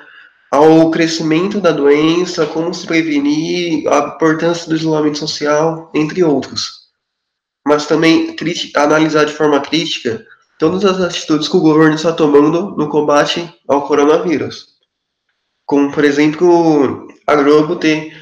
ao 0.48 0.88
crescimento 0.92 1.60
da 1.60 1.72
doença, 1.72 2.46
como 2.46 2.72
se 2.72 2.86
prevenir, 2.86 3.88
a 3.88 4.14
importância 4.14 4.68
do 4.68 4.76
isolamento 4.76 5.18
social, 5.18 5.90
entre 5.92 6.22
outros. 6.22 6.84
Mas 7.66 7.86
também 7.86 8.36
analisar 8.76 9.24
de 9.24 9.32
forma 9.32 9.58
crítica 9.60 10.24
todas 10.60 10.84
as 10.84 11.00
atitudes 11.00 11.48
que 11.48 11.56
o 11.56 11.60
governo 11.60 11.96
está 11.96 12.12
tomando 12.12 12.76
no 12.76 12.88
combate 12.88 13.52
ao 13.66 13.82
coronavírus. 13.82 14.74
Como, 15.66 15.90
por 15.92 16.04
exemplo, 16.04 17.08
a 17.26 17.34
Globo 17.34 17.74
ter, 17.74 18.16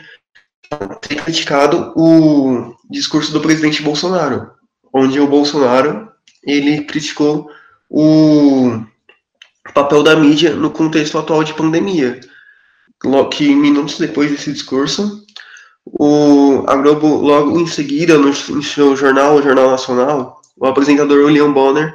ter 1.03 1.17
criticado 1.23 1.93
o 1.97 2.75
discurso 2.89 3.31
do 3.31 3.43
presidente 3.43 3.83
Bolsonaro, 3.83 4.53
onde 4.95 5.21
o 5.21 5.27
Bolsonaro 5.27 6.12
ele 6.45 6.83
criticou 6.83 7.51
o 7.89 8.83
papel 9.75 10.03
da 10.03 10.17
mídia 10.17 10.55
no 10.55 10.71
contexto 10.71 11.19
atual 11.19 11.45
de 11.45 11.55
pandemia. 11.55 12.21
Que 13.31 13.55
minutos 13.55 13.99
depois 13.99 14.31
desse 14.31 14.53
discurso, 14.53 15.25
o, 15.85 16.65
a 16.69 16.77
Globo, 16.77 17.17
logo 17.17 17.59
em 17.59 17.67
seguida, 17.67 18.17
no, 18.17 18.29
no 18.29 18.63
seu 18.63 18.97
jornal, 18.97 19.37
o 19.37 19.43
Jornal 19.43 19.71
Nacional, 19.71 20.41
o 20.57 20.67
apresentador 20.67 21.25
William 21.25 21.53
Bonner, 21.53 21.95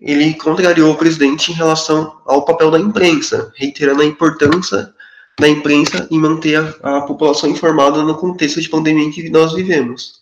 ele 0.00 0.34
contrariou 0.34 0.92
o 0.92 0.96
presidente 0.96 1.50
em 1.50 1.54
relação 1.54 2.20
ao 2.26 2.44
papel 2.44 2.70
da 2.70 2.78
imprensa, 2.78 3.52
reiterando 3.56 4.02
a 4.02 4.06
importância 4.06 4.92
da 5.40 5.48
imprensa 5.48 6.06
em 6.10 6.18
manter 6.18 6.56
a, 6.82 6.98
a 6.98 7.02
população 7.02 7.48
informada 7.48 8.02
no 8.02 8.14
contexto 8.16 8.60
de 8.60 8.68
pandemia 8.68 9.10
que 9.10 9.30
nós 9.30 9.54
vivemos. 9.54 10.21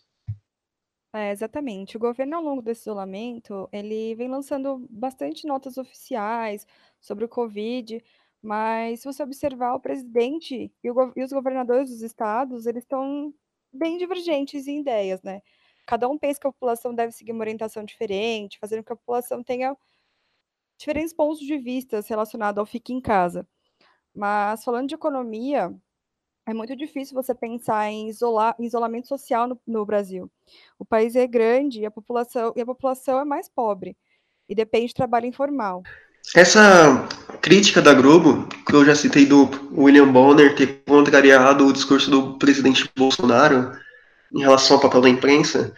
É, 1.12 1.31
exatamente. 1.33 1.97
O 1.97 2.00
governo, 2.00 2.37
ao 2.37 2.43
longo 2.43 2.62
desse 2.62 2.83
isolamento, 2.83 3.69
ele 3.73 4.14
vem 4.14 4.29
lançando 4.29 4.87
bastante 4.88 5.45
notas 5.47 5.76
oficiais 5.76 6.64
sobre 7.00 7.25
o 7.25 7.29
Covid, 7.29 8.02
mas 8.40 9.00
se 9.00 9.07
você 9.07 9.23
observar, 9.23 9.75
o 9.75 9.81
presidente 9.81 10.73
e, 10.83 10.90
o, 10.90 11.12
e 11.17 11.23
os 11.25 11.33
governadores 11.33 11.90
dos 11.90 12.02
estados, 12.02 12.64
eles 12.67 12.85
estão 12.85 13.35
bem 13.73 13.99
divergentes 13.99 14.69
em 14.69 14.81
ideias, 14.81 15.21
né? 15.23 15.43
Cada 15.87 16.09
um 16.09 16.17
pensa 16.17 16.38
que 16.40 16.47
a 16.47 16.52
população 16.52 16.95
deve 16.95 17.12
seguir 17.12 17.33
uma 17.33 17.40
orientação 17.43 17.83
diferente, 17.85 18.59
fazendo 18.61 18.81
com 18.81 18.87
que 18.87 18.93
a 18.93 18.97
população 18.97 19.43
tenha 19.43 19.76
diferentes 20.79 21.12
pontos 21.12 21.38
de 21.40 21.59
vista 21.59 22.00
relacionados 22.07 22.59
ao 22.59 22.67
fique 22.67 22.93
em 22.93 23.00
casa. 23.00 23.47
Mas 24.14 24.64
falando 24.64 24.88
de 24.88 24.97
economia, 24.97 25.75
é 26.50 26.54
muito 26.54 26.75
difícil 26.75 27.14
você 27.14 27.33
pensar 27.33 27.88
em, 27.88 28.09
isolar, 28.09 28.57
isolamento 28.59 29.07
social 29.07 29.47
no, 29.47 29.59
no, 29.66 29.87
Brasil. 29.87 30.28
O 30.78 30.85
país 30.85 31.14
é 31.14 31.26
grande 31.26 31.80
e 31.80 31.87
a 31.87 31.90
população 31.90 32.52
e 32.57 32.61
a 32.61 32.66
população 32.66 33.21
é 33.21 33.25
mais 33.25 33.49
pobre 33.49 33.97
e 34.49 34.54
depende 34.54 34.88
de 34.88 34.95
trabalho 34.95 35.26
informal. 35.26 35.83
Essa 36.35 37.09
crítica 37.40 37.80
da 37.80 37.95
Globo, 37.95 38.49
que 38.66 38.75
eu 38.75 38.85
já 38.85 38.95
citei 38.97 39.25
do 39.25 39.49
William 39.73 40.09
Bonner 40.09 40.54
ter 40.57 40.83
contrariado 40.87 41.66
o 41.66 41.73
discurso 41.73 42.11
do 42.11 42.37
presidente 42.37 42.90
Bolsonaro 42.97 43.73
em 44.35 44.40
relação 44.40 44.76
ao 44.76 44.83
papel 44.83 45.02
da 45.02 45.09
imprensa, 45.09 45.73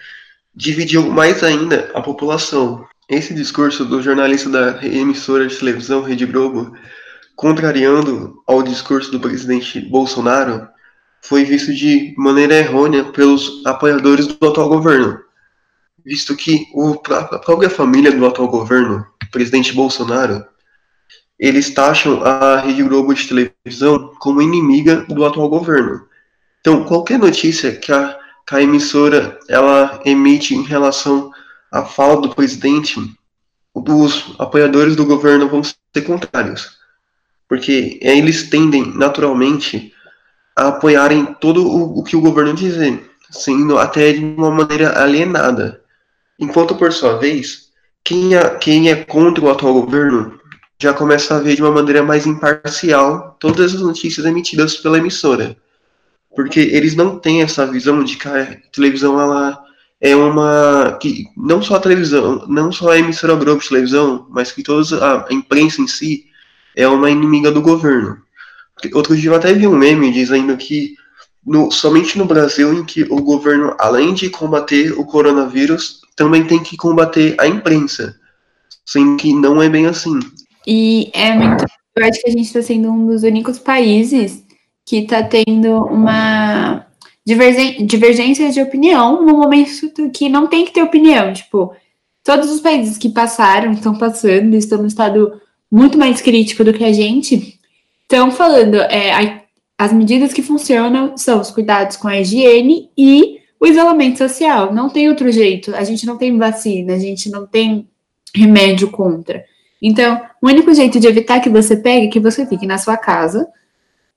dividiu 0.54 1.06
mais 1.10 1.44
ainda 1.44 1.90
a 1.94 2.00
população. 2.00 2.86
Esse 3.08 3.34
discurso 3.34 3.84
do 3.84 4.02
jornalista 4.02 4.48
da 4.48 4.84
emissora 4.84 5.46
de 5.46 5.56
televisão 5.56 6.02
Rede 6.02 6.24
Globo, 6.24 6.74
contrariando 7.36 8.42
ao 8.46 8.62
discurso 8.62 9.10
do 9.10 9.20
presidente 9.20 9.80
Bolsonaro, 9.80 10.68
foi 11.22 11.44
visto 11.44 11.72
de 11.72 12.14
maneira 12.18 12.54
errônea 12.54 13.04
pelos 13.04 13.64
apoiadores 13.64 14.26
do 14.26 14.46
atual 14.46 14.68
governo, 14.68 15.20
visto 16.04 16.34
que 16.36 16.66
a 17.10 17.38
própria 17.38 17.70
família 17.70 18.10
do 18.10 18.26
atual 18.26 18.48
governo, 18.48 19.06
presidente 19.30 19.72
Bolsonaro, 19.72 20.44
eles 21.38 21.70
taxam 21.70 22.22
a 22.22 22.60
Rede 22.60 22.82
Globo 22.82 23.14
de 23.14 23.26
televisão 23.26 24.12
como 24.20 24.42
inimiga 24.42 25.04
do 25.08 25.24
atual 25.24 25.48
governo. 25.48 26.06
Então, 26.60 26.84
qualquer 26.84 27.18
notícia 27.18 27.74
que 27.74 27.90
a, 27.90 28.16
que 28.46 28.54
a 28.54 28.62
emissora 28.62 29.38
ela 29.48 30.00
emite 30.04 30.54
em 30.54 30.62
relação 30.62 31.32
à 31.70 31.84
fala 31.84 32.20
do 32.20 32.34
presidente, 32.34 33.00
os 33.74 34.34
apoiadores 34.38 34.94
do 34.94 35.06
governo 35.06 35.48
vão 35.48 35.62
ser 35.64 36.02
contrários, 36.04 36.78
porque 37.48 37.98
eles 38.00 38.48
tendem 38.48 38.92
naturalmente 38.96 39.92
a 40.56 40.68
apoiarem 40.68 41.24
todo 41.40 41.66
o, 41.66 41.98
o 41.98 42.04
que 42.04 42.16
o 42.16 42.20
governo 42.20 42.54
dizer, 42.54 43.10
sendo 43.30 43.78
até 43.78 44.12
de 44.12 44.24
uma 44.24 44.50
maneira 44.50 45.00
alienada. 45.00 45.82
Enquanto, 46.38 46.74
por 46.74 46.92
sua 46.92 47.18
vez, 47.18 47.70
quem 48.04 48.34
é, 48.34 48.50
quem 48.56 48.90
é 48.90 48.96
contra 49.04 49.44
o 49.44 49.50
atual 49.50 49.74
governo 49.74 50.40
já 50.78 50.92
começa 50.92 51.36
a 51.36 51.38
ver 51.38 51.54
de 51.54 51.62
uma 51.62 51.70
maneira 51.70 52.02
mais 52.02 52.26
imparcial 52.26 53.36
todas 53.38 53.74
as 53.74 53.80
notícias 53.80 54.26
emitidas 54.26 54.76
pela 54.76 54.98
emissora. 54.98 55.56
Porque 56.34 56.58
eles 56.58 56.96
não 56.96 57.18
têm 57.18 57.42
essa 57.42 57.66
visão 57.66 58.02
de 58.02 58.16
que 58.16 58.26
a 58.26 58.56
televisão 58.72 59.20
ela 59.20 59.62
é 60.00 60.16
uma 60.16 60.98
que 61.00 61.26
não 61.36 61.62
só 61.62 61.76
a 61.76 61.80
televisão, 61.80 62.44
não 62.48 62.72
só 62.72 62.90
a 62.90 62.98
emissora 62.98 63.36
Globo 63.36 63.60
de 63.60 63.68
televisão, 63.68 64.26
mas 64.30 64.50
que 64.50 64.62
toda 64.62 64.82
a 65.06 65.32
imprensa 65.32 65.80
em 65.80 65.86
si 65.86 66.24
é 66.76 66.86
uma 66.88 67.10
inimiga 67.10 67.50
do 67.50 67.62
governo. 67.62 68.18
Outro 68.94 69.16
dia 69.16 69.30
eu 69.30 69.34
até 69.34 69.52
vi 69.52 69.66
um 69.66 69.76
meme 69.76 70.12
dizendo 70.12 70.56
que 70.56 70.94
no, 71.44 71.70
somente 71.70 72.16
no 72.18 72.24
Brasil 72.24 72.72
em 72.72 72.84
que 72.84 73.02
o 73.04 73.22
governo, 73.22 73.74
além 73.78 74.14
de 74.14 74.30
combater 74.30 74.92
o 74.92 75.04
coronavírus, 75.04 76.00
também 76.16 76.44
tem 76.44 76.62
que 76.62 76.76
combater 76.76 77.34
a 77.38 77.46
imprensa. 77.46 78.14
Sendo 78.84 79.16
que 79.16 79.32
não 79.32 79.62
é 79.62 79.68
bem 79.68 79.86
assim. 79.86 80.18
E 80.66 81.10
é 81.12 81.32
muito. 81.34 81.64
Eu 81.94 82.06
acho 82.06 82.22
que 82.22 82.28
a 82.28 82.32
gente 82.32 82.46
está 82.46 82.62
sendo 82.62 82.90
um 82.90 83.06
dos 83.06 83.22
únicos 83.22 83.58
países 83.58 84.42
que 84.86 84.98
está 84.98 85.22
tendo 85.22 85.84
uma 85.84 86.86
divergência 87.24 88.50
de 88.50 88.60
opinião 88.60 89.24
no 89.24 89.36
momento 89.38 90.10
que 90.12 90.28
não 90.28 90.46
tem 90.46 90.64
que 90.64 90.72
ter 90.72 90.82
opinião. 90.82 91.32
Tipo, 91.32 91.74
todos 92.24 92.50
os 92.50 92.60
países 92.60 92.98
que 92.98 93.08
passaram, 93.08 93.72
estão 93.72 93.96
passando, 93.96 94.56
estão 94.56 94.78
no 94.78 94.88
estado 94.88 95.40
muito 95.72 95.96
mais 95.96 96.20
crítico 96.20 96.62
do 96.62 96.74
que 96.74 96.84
a 96.84 96.92
gente, 96.92 97.58
estão 98.02 98.30
falando. 98.30 98.74
É, 98.74 99.42
as 99.78 99.90
medidas 99.90 100.34
que 100.34 100.42
funcionam 100.42 101.16
são 101.16 101.40
os 101.40 101.50
cuidados 101.50 101.96
com 101.96 102.06
a 102.06 102.20
higiene 102.20 102.90
e 102.96 103.38
o 103.58 103.66
isolamento 103.66 104.18
social. 104.18 104.74
Não 104.74 104.90
tem 104.90 105.08
outro 105.08 105.32
jeito. 105.32 105.74
A 105.74 105.82
gente 105.82 106.04
não 106.04 106.18
tem 106.18 106.36
vacina, 106.36 106.92
a 106.92 106.98
gente 106.98 107.30
não 107.30 107.46
tem 107.46 107.88
remédio 108.34 108.90
contra. 108.90 109.42
Então, 109.80 110.20
o 110.42 110.46
único 110.46 110.72
jeito 110.74 111.00
de 111.00 111.06
evitar 111.06 111.40
que 111.40 111.48
você 111.48 111.74
pegue 111.74 112.06
é 112.06 112.10
que 112.10 112.20
você 112.20 112.46
fique 112.46 112.66
na 112.66 112.76
sua 112.76 112.96
casa, 112.96 113.48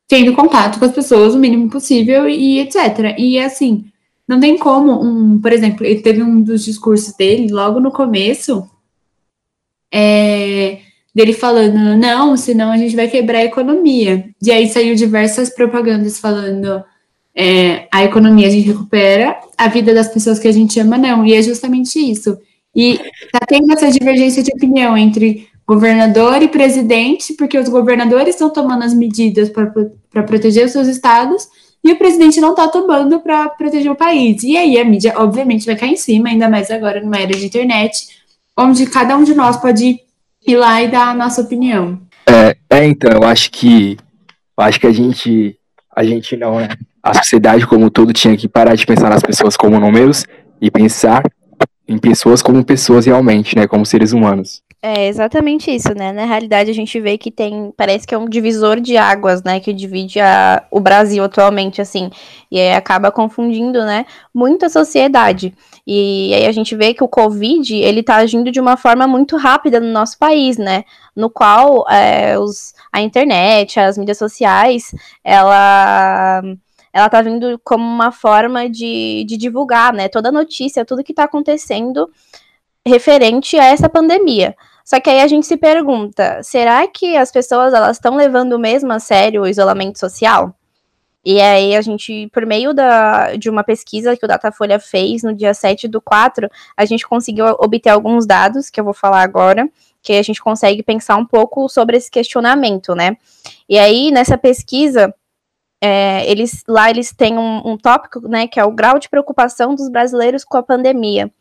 tendo 0.07 0.33
contato 0.33 0.77
com 0.77 0.85
as 0.85 0.91
pessoas 0.91 1.33
o 1.33 1.39
mínimo 1.39 1.69
possível 1.69 2.27
e 2.27 2.59
etc. 2.59 3.15
E 3.17 3.39
assim, 3.39 3.85
não 4.27 4.39
tem 4.39 4.57
como 4.57 5.01
um, 5.01 5.39
por 5.39 5.53
exemplo, 5.53 5.85
ele 5.85 6.01
teve 6.01 6.21
um 6.21 6.41
dos 6.41 6.65
discursos 6.65 7.15
dele 7.15 7.51
logo 7.51 7.79
no 7.79 7.91
começo, 7.91 8.69
é, 9.91 10.79
dele 11.15 11.31
falando, 11.31 11.95
não, 11.97 12.35
senão 12.35 12.71
a 12.71 12.77
gente 12.77 12.95
vai 12.95 13.07
quebrar 13.07 13.39
a 13.39 13.45
economia. 13.45 14.29
E 14.43 14.51
aí 14.51 14.67
saiu 14.67 14.95
diversas 14.95 15.49
propagandas 15.49 16.19
falando 16.19 16.83
é, 17.33 17.87
a 17.91 18.03
economia 18.03 18.47
a 18.47 18.49
gente 18.49 18.67
recupera, 18.67 19.37
a 19.57 19.69
vida 19.69 19.93
das 19.93 20.09
pessoas 20.09 20.37
que 20.37 20.47
a 20.47 20.51
gente 20.51 20.77
ama 20.77 20.97
não. 20.97 21.25
E 21.25 21.33
é 21.33 21.41
justamente 21.41 21.99
isso. 21.99 22.37
E 22.75 22.99
tá 23.31 23.39
tendo 23.47 23.71
essa 23.71 23.89
divergência 23.89 24.43
de 24.43 24.51
opinião 24.53 24.97
entre 24.97 25.47
governador 25.65 26.41
e 26.41 26.49
presidente, 26.49 27.33
porque 27.33 27.57
os 27.57 27.69
governadores 27.69 28.35
estão 28.35 28.49
tomando 28.49 28.83
as 28.83 28.93
medidas 28.93 29.49
para 29.49 30.23
proteger 30.23 30.65
os 30.65 30.71
seus 30.73 30.87
estados 30.87 31.47
e 31.83 31.91
o 31.91 31.97
presidente 31.97 32.41
não 32.41 32.51
está 32.51 32.67
tomando 32.67 33.19
para 33.19 33.49
proteger 33.49 33.91
o 33.91 33.95
país. 33.95 34.43
E 34.43 34.57
aí 34.57 34.77
a 34.77 34.83
mídia, 34.83 35.13
obviamente, 35.15 35.65
vai 35.65 35.75
cair 35.75 35.93
em 35.93 35.97
cima, 35.97 36.29
ainda 36.29 36.49
mais 36.49 36.69
agora 36.69 37.01
numa 37.01 37.17
era 37.17 37.33
de 37.33 37.45
internet, 37.45 38.07
onde 38.57 38.85
cada 38.85 39.15
um 39.17 39.23
de 39.23 39.33
nós 39.33 39.57
pode 39.57 39.99
ir 40.47 40.55
lá 40.57 40.81
e 40.81 40.89
dar 40.89 41.09
a 41.09 41.13
nossa 41.13 41.41
opinião. 41.41 41.99
É, 42.27 42.55
é 42.69 42.85
então, 42.85 43.11
eu 43.11 43.23
acho 43.23 43.51
que 43.51 43.97
eu 44.57 44.63
acho 44.63 44.79
que 44.79 44.87
a 44.87 44.91
gente 44.91 45.57
a 45.95 46.03
gente 46.03 46.35
não, 46.35 46.59
né? 46.59 46.69
A 47.01 47.13
sociedade 47.13 47.67
como 47.67 47.85
um 47.85 47.89
todo 47.89 48.11
tinha 48.11 48.35
que 48.35 48.47
parar 48.47 48.75
de 48.75 48.85
pensar 48.85 49.09
nas 49.09 49.21
pessoas 49.21 49.55
como 49.55 49.79
números 49.79 50.25
e 50.59 50.71
pensar 50.71 51.23
em 51.87 51.97
pessoas 51.97 52.41
como 52.41 52.65
pessoas 52.65 53.05
realmente, 53.05 53.55
né? 53.55 53.67
Como 53.67 53.85
seres 53.85 54.11
humanos. 54.11 54.61
É 54.87 55.07
exatamente 55.07 55.73
isso, 55.73 55.95
né? 55.95 56.11
Na 56.11 56.25
realidade, 56.25 56.69
a 56.69 56.73
gente 56.73 56.99
vê 56.99 57.17
que 57.17 57.31
tem. 57.31 57.73
Parece 57.75 58.05
que 58.05 58.13
é 58.13 58.17
um 58.19 58.29
divisor 58.29 58.79
de 58.79 58.95
águas, 58.97 59.41
né? 59.41 59.59
Que 59.59 59.73
divide 59.73 60.19
a, 60.19 60.63
o 60.69 60.79
Brasil 60.79 61.23
atualmente, 61.23 61.81
assim. 61.81 62.11
E 62.51 62.59
aí 62.59 62.71
acaba 62.71 63.11
confundindo, 63.11 63.83
né? 63.83 64.05
Muito 64.31 64.63
a 64.63 64.69
sociedade. 64.69 65.55
E 65.87 66.31
aí 66.35 66.45
a 66.45 66.51
gente 66.51 66.75
vê 66.75 66.93
que 66.93 67.03
o 67.03 67.07
Covid, 67.07 67.75
ele 67.75 68.03
tá 68.03 68.17
agindo 68.17 68.51
de 68.51 68.59
uma 68.59 68.77
forma 68.77 69.07
muito 69.07 69.37
rápida 69.37 69.79
no 69.79 69.91
nosso 69.91 70.19
país, 70.19 70.55
né? 70.59 70.83
No 71.15 71.31
qual 71.31 71.89
é, 71.89 72.37
os, 72.37 72.75
a 72.93 73.01
internet, 73.01 73.79
as 73.79 73.97
mídias 73.97 74.19
sociais, 74.19 74.93
ela 75.23 76.43
ela 76.93 77.09
tá 77.09 77.23
vindo 77.23 77.59
como 77.63 77.83
uma 77.83 78.11
forma 78.11 78.69
de, 78.69 79.25
de 79.27 79.35
divulgar, 79.35 79.91
né, 79.91 80.07
toda 80.07 80.31
notícia, 80.31 80.85
tudo 80.85 81.03
que 81.03 81.13
tá 81.13 81.25
acontecendo 81.25 82.09
referente 82.87 83.57
a 83.57 83.65
essa 83.65 83.89
pandemia. 83.89 84.55
Só 84.85 84.99
que 84.99 85.09
aí 85.09 85.21
a 85.21 85.27
gente 85.27 85.47
se 85.47 85.57
pergunta, 85.57 86.43
será 86.43 86.87
que 86.87 87.17
as 87.17 87.31
pessoas 87.31 87.73
elas 87.73 87.97
estão 87.97 88.15
levando 88.15 88.59
mesmo 88.59 88.93
a 88.93 88.99
sério 88.99 89.41
o 89.41 89.47
isolamento 89.47 89.97
social? 89.97 90.55
E 91.25 91.41
aí 91.41 91.75
a 91.75 91.81
gente, 91.81 92.29
por 92.31 92.45
meio 92.45 92.71
da, 92.71 93.35
de 93.35 93.49
uma 93.49 93.63
pesquisa 93.63 94.15
que 94.15 94.23
o 94.23 94.27
Datafolha 94.27 94.79
fez 94.79 95.23
no 95.23 95.33
dia 95.33 95.55
7 95.55 95.87
do 95.87 95.99
4, 95.99 96.47
a 96.77 96.85
gente 96.85 97.07
conseguiu 97.07 97.47
obter 97.59 97.89
alguns 97.89 98.27
dados, 98.27 98.69
que 98.69 98.79
eu 98.79 98.83
vou 98.83 98.93
falar 98.93 99.23
agora, 99.23 99.67
que 100.03 100.13
a 100.13 100.21
gente 100.21 100.39
consegue 100.39 100.83
pensar 100.83 101.15
um 101.15 101.25
pouco 101.25 101.67
sobre 101.67 101.97
esse 101.97 102.11
questionamento, 102.11 102.93
né? 102.93 103.17
E 103.67 103.79
aí, 103.79 104.11
nessa 104.11 104.37
pesquisa, 104.37 105.11
é, 105.81 106.29
eles 106.29 106.63
lá 106.67 106.91
eles 106.91 107.11
têm 107.11 107.39
um, 107.39 107.71
um, 107.71 107.75
tópico, 107.75 108.27
né, 108.27 108.47
que 108.47 108.59
é 108.59 108.63
o 108.63 108.71
grau 108.71 108.99
de 108.99 109.09
preocupação 109.09 109.73
dos 109.73 109.89
brasileiros 109.89 110.43
com 110.45 110.57
a 110.57 110.63
pandemia. 110.63 111.31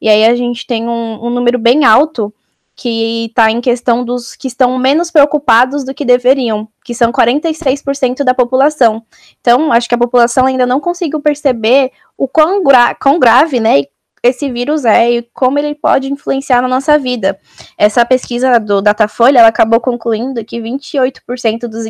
E 0.00 0.08
aí 0.08 0.24
a 0.24 0.36
gente 0.36 0.64
tem 0.68 0.88
um, 0.88 1.26
um 1.26 1.30
número 1.30 1.58
bem 1.58 1.84
alto 1.84 2.32
que 2.74 3.26
está 3.26 3.50
em 3.50 3.60
questão 3.60 4.04
dos 4.04 4.34
que 4.34 4.48
estão 4.48 4.78
menos 4.78 5.10
preocupados 5.10 5.84
do 5.84 5.94
que 5.94 6.04
deveriam, 6.04 6.68
que 6.84 6.94
são 6.94 7.12
46% 7.12 8.24
da 8.24 8.34
população. 8.34 9.04
Então, 9.40 9.72
acho 9.72 9.88
que 9.88 9.94
a 9.94 9.98
população 9.98 10.46
ainda 10.46 10.66
não 10.66 10.80
conseguiu 10.80 11.20
perceber 11.20 11.92
o 12.16 12.26
quão, 12.26 12.62
gra 12.62 12.94
quão 12.94 13.18
grave, 13.18 13.60
né, 13.60 13.82
esse 14.22 14.50
vírus 14.50 14.84
é 14.84 15.10
e 15.10 15.22
como 15.34 15.58
ele 15.58 15.74
pode 15.74 16.10
influenciar 16.10 16.62
na 16.62 16.68
nossa 16.68 16.96
vida. 16.96 17.38
Essa 17.76 18.06
pesquisa 18.06 18.60
do 18.60 18.80
Datafolha, 18.80 19.40
ela 19.40 19.48
acabou 19.48 19.80
concluindo 19.80 20.44
que 20.44 20.60
28% 20.60 21.66
dos 21.66 21.84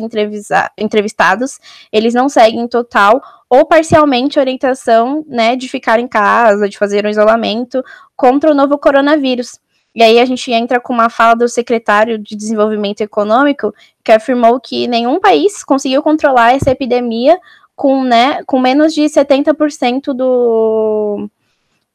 entrevistados, 0.77 1.59
eles 1.91 2.13
não 2.15 2.27
seguem 2.27 2.67
total 2.67 3.21
ou 3.47 3.67
parcialmente 3.67 4.39
orientação, 4.39 5.23
né, 5.27 5.55
de 5.55 5.69
ficar 5.69 5.99
em 5.99 6.07
casa, 6.07 6.67
de 6.67 6.75
fazer 6.75 7.05
um 7.05 7.09
isolamento 7.09 7.83
contra 8.15 8.49
o 8.49 8.55
novo 8.55 8.79
coronavírus. 8.79 9.59
E 9.95 10.01
aí 10.01 10.19
a 10.19 10.25
gente 10.25 10.51
entra 10.51 10.79
com 10.79 10.91
uma 10.91 11.09
fala 11.09 11.35
do 11.35 11.47
secretário 11.47 12.17
de 12.17 12.35
Desenvolvimento 12.35 13.01
Econômico, 13.01 13.73
que 14.03 14.11
afirmou 14.11 14.59
que 14.59 14.87
nenhum 14.87 15.19
país 15.19 15.63
conseguiu 15.63 16.01
controlar 16.01 16.53
essa 16.53 16.71
epidemia 16.71 17.39
com, 17.75 18.03
né, 18.03 18.43
com 18.45 18.59
menos 18.59 18.93
de 18.93 19.03
70% 19.03 20.13
do, 20.13 21.29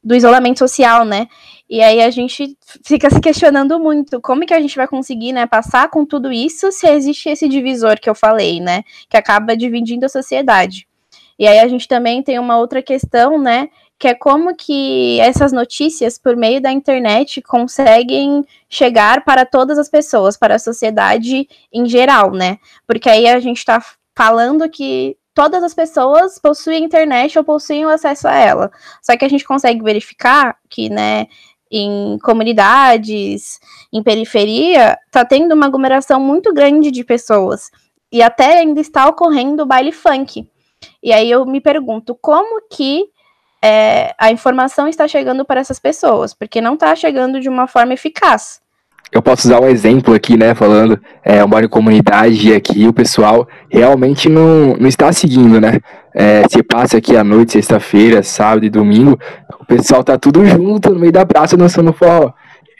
do 0.02 0.14
isolamento 0.14 0.58
social, 0.58 1.04
né? 1.04 1.26
E 1.68 1.82
aí 1.82 2.00
a 2.00 2.10
gente 2.10 2.56
fica 2.84 3.10
se 3.10 3.20
questionando 3.20 3.78
muito 3.78 4.20
como 4.20 4.46
que 4.46 4.54
a 4.54 4.60
gente 4.60 4.76
vai 4.76 4.88
conseguir, 4.88 5.32
né, 5.32 5.46
passar 5.46 5.90
com 5.90 6.04
tudo 6.04 6.32
isso 6.32 6.72
se 6.72 6.88
existe 6.88 7.28
esse 7.28 7.48
divisor 7.48 8.00
que 8.00 8.08
eu 8.08 8.14
falei, 8.14 8.60
né, 8.60 8.84
que 9.08 9.16
acaba 9.16 9.56
dividindo 9.56 10.06
a 10.06 10.08
sociedade. 10.08 10.88
E 11.38 11.46
aí 11.46 11.58
a 11.58 11.68
gente 11.68 11.86
também 11.86 12.22
tem 12.22 12.38
uma 12.38 12.58
outra 12.58 12.82
questão, 12.82 13.38
né, 13.38 13.68
que 13.98 14.06
é 14.06 14.14
como 14.14 14.54
que 14.54 15.18
essas 15.20 15.52
notícias 15.52 16.16
por 16.18 16.36
meio 16.36 16.60
da 16.60 16.70
internet 16.70 17.42
conseguem 17.42 18.44
chegar 18.68 19.24
para 19.24 19.44
todas 19.44 19.76
as 19.76 19.88
pessoas, 19.88 20.36
para 20.36 20.54
a 20.54 20.58
sociedade 20.58 21.48
em 21.72 21.86
geral, 21.88 22.30
né? 22.30 22.58
Porque 22.86 23.10
aí 23.10 23.26
a 23.26 23.40
gente 23.40 23.58
está 23.58 23.82
falando 24.16 24.68
que 24.70 25.16
todas 25.34 25.62
as 25.64 25.74
pessoas 25.74 26.38
possuem 26.38 26.84
internet 26.84 27.36
ou 27.38 27.44
possuem 27.44 27.84
acesso 27.84 28.28
a 28.28 28.34
ela. 28.34 28.70
Só 29.02 29.16
que 29.16 29.24
a 29.24 29.28
gente 29.28 29.44
consegue 29.44 29.82
verificar 29.82 30.56
que, 30.68 30.88
né, 30.88 31.26
em 31.70 32.18
comunidades, 32.22 33.60
em 33.92 34.02
periferia, 34.02 34.96
tá 35.10 35.24
tendo 35.24 35.54
uma 35.54 35.66
aglomeração 35.66 36.20
muito 36.20 36.52
grande 36.54 36.90
de 36.90 37.04
pessoas. 37.04 37.70
E 38.10 38.22
até 38.22 38.58
ainda 38.58 38.80
está 38.80 39.08
ocorrendo 39.08 39.62
o 39.62 39.66
baile 39.66 39.92
funk. 39.92 40.48
E 41.02 41.12
aí 41.12 41.30
eu 41.30 41.44
me 41.44 41.60
pergunto 41.60 42.14
como 42.14 42.62
que 42.70 43.08
é, 43.62 44.14
a 44.18 44.30
informação 44.30 44.88
está 44.88 45.06
chegando 45.08 45.44
para 45.44 45.60
essas 45.60 45.78
pessoas, 45.78 46.34
porque 46.34 46.60
não 46.60 46.74
está 46.74 46.94
chegando 46.94 47.40
de 47.40 47.48
uma 47.48 47.66
forma 47.66 47.94
eficaz 47.94 48.60
eu 49.10 49.22
posso 49.22 49.48
usar 49.48 49.60
um 49.60 49.68
exemplo 49.68 50.14
aqui, 50.14 50.36
né, 50.36 50.54
falando, 50.54 51.00
é, 51.24 51.40
eu 51.40 51.48
moro 51.48 51.64
em 51.64 51.68
comunidade 51.68 52.50
e 52.50 52.54
aqui 52.54 52.86
o 52.86 52.92
pessoal 52.92 53.48
realmente 53.70 54.28
não, 54.28 54.76
não 54.78 54.86
está 54.86 55.10
seguindo, 55.12 55.60
né, 55.60 55.80
é, 56.14 56.42
se 56.48 56.62
passa 56.62 56.98
aqui 56.98 57.16
à 57.16 57.24
noite, 57.24 57.52
sexta-feira, 57.52 58.22
sábado 58.22 58.66
e 58.66 58.70
domingo, 58.70 59.18
o 59.58 59.64
pessoal 59.64 60.04
tá 60.04 60.18
tudo 60.18 60.44
junto 60.44 60.92
no 60.92 61.00
meio 61.00 61.12
da 61.12 61.24
praça 61.24 61.56
dançando 61.56 61.92
forró. 61.92 62.32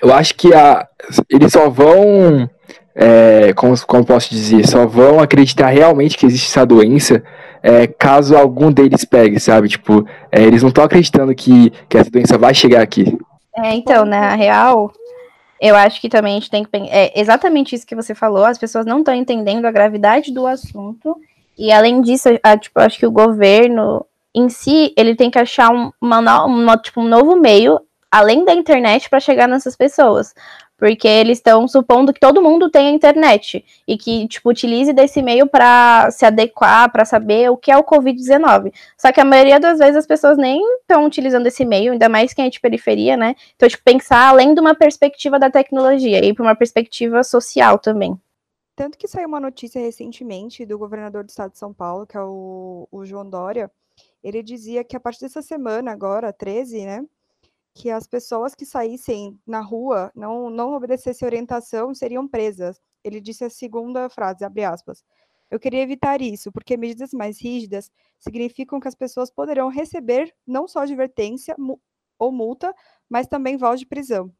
Eu 0.02 0.14
acho 0.14 0.34
que 0.34 0.54
a, 0.54 0.86
eles 1.30 1.52
só 1.52 1.68
vão, 1.68 2.48
é, 2.94 3.52
como, 3.54 3.74
como 3.86 4.04
posso 4.04 4.30
dizer, 4.30 4.66
só 4.66 4.86
vão 4.86 5.20
acreditar 5.20 5.68
realmente 5.68 6.16
que 6.16 6.26
existe 6.26 6.46
essa 6.46 6.64
doença 6.64 7.22
é, 7.62 7.86
caso 7.86 8.36
algum 8.36 8.70
deles 8.70 9.04
pegue, 9.04 9.38
sabe? 9.40 9.68
Tipo, 9.68 10.06
é, 10.30 10.42
eles 10.42 10.62
não 10.62 10.68
estão 10.68 10.84
acreditando 10.84 11.34
que, 11.34 11.70
que 11.88 11.98
essa 11.98 12.10
doença 12.10 12.38
vai 12.38 12.54
chegar 12.54 12.82
aqui. 12.82 13.18
É, 13.56 13.74
então, 13.74 14.04
na 14.04 14.34
real, 14.34 14.92
eu 15.60 15.74
acho 15.74 16.00
que 16.00 16.08
também 16.08 16.32
a 16.32 16.38
gente 16.38 16.50
tem 16.50 16.64
que 16.64 16.70
pensar. 16.70 16.94
É 16.94 17.12
exatamente 17.18 17.74
isso 17.74 17.86
que 17.86 17.96
você 17.96 18.14
falou, 18.14 18.44
as 18.44 18.58
pessoas 18.58 18.86
não 18.86 19.00
estão 19.00 19.14
entendendo 19.14 19.66
a 19.66 19.72
gravidade 19.72 20.32
do 20.32 20.46
assunto. 20.46 21.16
E 21.56 21.72
além 21.72 22.00
disso, 22.00 22.28
a, 22.42 22.56
tipo, 22.56 22.78
acho 22.80 22.98
que 22.98 23.06
o 23.06 23.10
governo 23.10 24.04
em 24.34 24.48
si, 24.48 24.92
ele 24.96 25.16
tem 25.16 25.30
que 25.30 25.38
achar 25.38 25.70
um, 25.70 25.90
uma, 26.00 26.44
uma, 26.44 26.76
tipo, 26.76 27.00
um 27.00 27.08
novo 27.08 27.34
meio, 27.34 27.80
além 28.10 28.44
da 28.44 28.54
internet, 28.54 29.10
para 29.10 29.18
chegar 29.18 29.48
nessas 29.48 29.74
pessoas 29.74 30.32
porque 30.78 31.08
eles 31.08 31.38
estão 31.38 31.66
supondo 31.66 32.12
que 32.12 32.20
todo 32.20 32.40
mundo 32.40 32.70
tem 32.70 32.94
internet 32.94 33.64
e 33.86 33.98
que 33.98 34.28
tipo 34.28 34.48
utilize 34.48 34.92
desse 34.92 35.20
meio 35.20 35.46
para 35.46 36.08
se 36.12 36.24
adequar, 36.24 36.90
para 36.90 37.04
saber 37.04 37.50
o 37.50 37.56
que 37.56 37.70
é 37.70 37.76
o 37.76 37.82
COVID-19. 37.82 38.72
Só 38.96 39.10
que 39.10 39.20
a 39.20 39.24
maioria 39.24 39.58
das 39.58 39.78
vezes 39.78 39.96
as 39.96 40.06
pessoas 40.06 40.38
nem 40.38 40.62
estão 40.76 41.04
utilizando 41.04 41.48
esse 41.48 41.64
meio, 41.64 41.92
ainda 41.92 42.08
mais 42.08 42.32
quem 42.32 42.46
é 42.46 42.50
de 42.50 42.60
periferia, 42.60 43.16
né? 43.16 43.34
Então, 43.56 43.68
tipo, 43.68 43.82
pensar 43.82 44.28
além 44.28 44.54
de 44.54 44.60
uma 44.60 44.74
perspectiva 44.74 45.38
da 45.38 45.50
tecnologia 45.50 46.24
e 46.24 46.32
para 46.32 46.44
uma 46.44 46.54
perspectiva 46.54 47.24
social 47.24 47.78
também. 47.78 48.16
Tanto 48.76 48.96
que 48.96 49.08
saiu 49.08 49.26
uma 49.26 49.40
notícia 49.40 49.80
recentemente 49.80 50.64
do 50.64 50.78
governador 50.78 51.24
do 51.24 51.28
estado 51.28 51.50
de 51.50 51.58
São 51.58 51.74
Paulo, 51.74 52.06
que 52.06 52.16
é 52.16 52.22
o, 52.22 52.86
o 52.92 53.04
João 53.04 53.28
Dória, 53.28 53.68
ele 54.22 54.40
dizia 54.44 54.84
que 54.84 54.96
a 54.96 55.00
partir 55.00 55.22
dessa 55.22 55.42
semana 55.42 55.90
agora, 55.90 56.32
13, 56.32 56.86
né, 56.86 57.04
que 57.74 57.90
as 57.90 58.06
pessoas 58.06 58.54
que 58.54 58.66
saíssem 58.66 59.38
na 59.46 59.60
rua, 59.60 60.10
não, 60.14 60.50
não 60.50 60.74
obedecessem 60.74 61.26
orientação, 61.26 61.94
seriam 61.94 62.26
presas. 62.26 62.80
Ele 63.04 63.20
disse 63.20 63.44
a 63.44 63.50
segunda 63.50 64.08
frase, 64.08 64.44
abre 64.44 64.64
aspas. 64.64 65.04
Eu 65.50 65.58
queria 65.58 65.82
evitar 65.82 66.20
isso, 66.20 66.52
porque 66.52 66.76
medidas 66.76 67.12
mais 67.12 67.40
rígidas 67.40 67.90
significam 68.18 68.80
que 68.80 68.88
as 68.88 68.94
pessoas 68.94 69.30
poderão 69.30 69.68
receber 69.68 70.34
não 70.46 70.68
só 70.68 70.80
advertência 70.80 71.56
ou 72.18 72.32
multa, 72.32 72.74
mas 73.08 73.26
também 73.26 73.56
voz 73.56 73.80
de 73.80 73.86
prisão. 73.86 74.30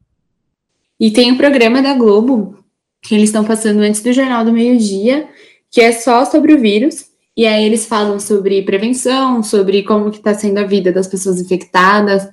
E 0.99 1.09
tem 1.11 1.31
um 1.31 1.37
programa 1.37 1.81
da 1.81 1.93
Globo 1.93 2.63
que 3.01 3.15
eles 3.15 3.29
estão 3.29 3.45
passando 3.45 3.79
antes 3.79 4.03
do 4.03 4.11
Jornal 4.11 4.43
do 4.43 4.51
Meio-Dia, 4.51 5.29
que 5.71 5.81
é 5.81 5.91
só 5.91 6.25
sobre 6.25 6.53
o 6.53 6.59
vírus. 6.59 7.09
E 7.35 7.45
aí 7.45 7.63
eles 7.63 7.85
falam 7.85 8.19
sobre 8.19 8.61
prevenção, 8.63 9.41
sobre 9.41 9.83
como 9.83 10.11
que 10.11 10.17
está 10.17 10.33
sendo 10.33 10.57
a 10.57 10.65
vida 10.65 10.91
das 10.91 11.07
pessoas 11.07 11.39
infectadas, 11.39 12.27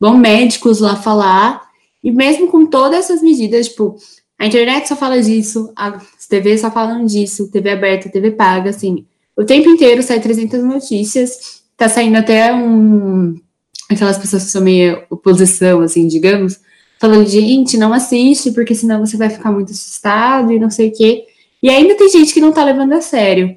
vão 0.00 0.16
médicos 0.16 0.80
lá 0.80 0.96
falar, 0.96 1.66
e 2.02 2.10
mesmo 2.10 2.48
com 2.48 2.66
todas 2.66 2.98
essas 3.00 3.22
medidas, 3.22 3.68
tipo, 3.68 3.96
a 4.38 4.46
internet 4.46 4.88
só 4.88 4.96
fala 4.96 5.20
disso, 5.20 5.72
as 5.74 6.26
TVs 6.28 6.60
só 6.60 6.70
falam 6.70 7.04
disso, 7.06 7.50
TV 7.50 7.70
aberta, 7.70 8.10
TV 8.10 8.30
paga, 8.30 8.70
assim, 8.70 9.06
o 9.36 9.44
tempo 9.44 9.68
inteiro 9.68 10.02
sai 10.02 10.20
300 10.20 10.62
notícias, 10.62 11.62
tá 11.76 11.88
saindo 11.88 12.16
até 12.16 12.54
um, 12.54 13.34
aquelas 13.90 14.18
pessoas 14.18 14.44
que 14.44 14.50
são 14.50 14.62
meio 14.62 15.02
oposição, 15.10 15.80
assim, 15.80 16.06
digamos, 16.06 16.60
falando, 16.98 17.26
gente, 17.28 17.76
não 17.76 17.92
assiste, 17.92 18.50
porque 18.52 18.74
senão 18.74 19.04
você 19.04 19.16
vai 19.16 19.30
ficar 19.30 19.52
muito 19.52 19.72
assustado 19.72 20.52
e 20.52 20.58
não 20.58 20.70
sei 20.70 20.88
o 20.88 20.92
quê. 20.92 21.24
E 21.62 21.68
ainda 21.68 21.94
tem 21.94 22.08
gente 22.08 22.32
que 22.32 22.40
não 22.40 22.52
tá 22.52 22.64
levando 22.64 22.92
a 22.92 23.00
sério. 23.00 23.54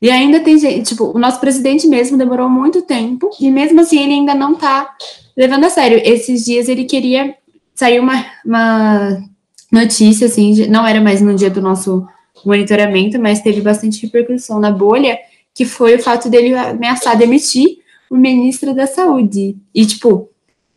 E 0.00 0.10
ainda 0.10 0.40
tem 0.40 0.58
gente, 0.58 0.90
tipo, 0.90 1.04
o 1.04 1.18
nosso 1.18 1.40
presidente 1.40 1.86
mesmo 1.86 2.18
demorou 2.18 2.48
muito 2.48 2.82
tempo, 2.82 3.30
e 3.40 3.50
mesmo 3.50 3.80
assim 3.80 4.02
ele 4.02 4.12
ainda 4.12 4.34
não 4.34 4.54
tá 4.54 4.94
levando 5.36 5.64
a 5.64 5.70
sério. 5.70 6.00
Esses 6.04 6.44
dias 6.44 6.68
ele 6.68 6.84
queria. 6.84 7.34
Saiu 7.74 8.02
uma, 8.02 8.24
uma 8.44 9.22
notícia, 9.70 10.26
assim, 10.26 10.66
não 10.66 10.86
era 10.86 11.00
mais 11.00 11.20
no 11.20 11.34
dia 11.34 11.50
do 11.50 11.60
nosso 11.60 12.06
monitoramento, 12.44 13.18
mas 13.18 13.40
teve 13.40 13.60
bastante 13.60 14.02
repercussão 14.02 14.60
na 14.60 14.70
bolha, 14.70 15.18
que 15.52 15.64
foi 15.64 15.96
o 15.96 16.02
fato 16.02 16.28
dele 16.28 16.54
ameaçar 16.54 17.16
demitir 17.16 17.78
o 18.10 18.16
ministro 18.16 18.74
da 18.74 18.86
Saúde. 18.86 19.56
E, 19.74 19.86
tipo, 19.86 20.28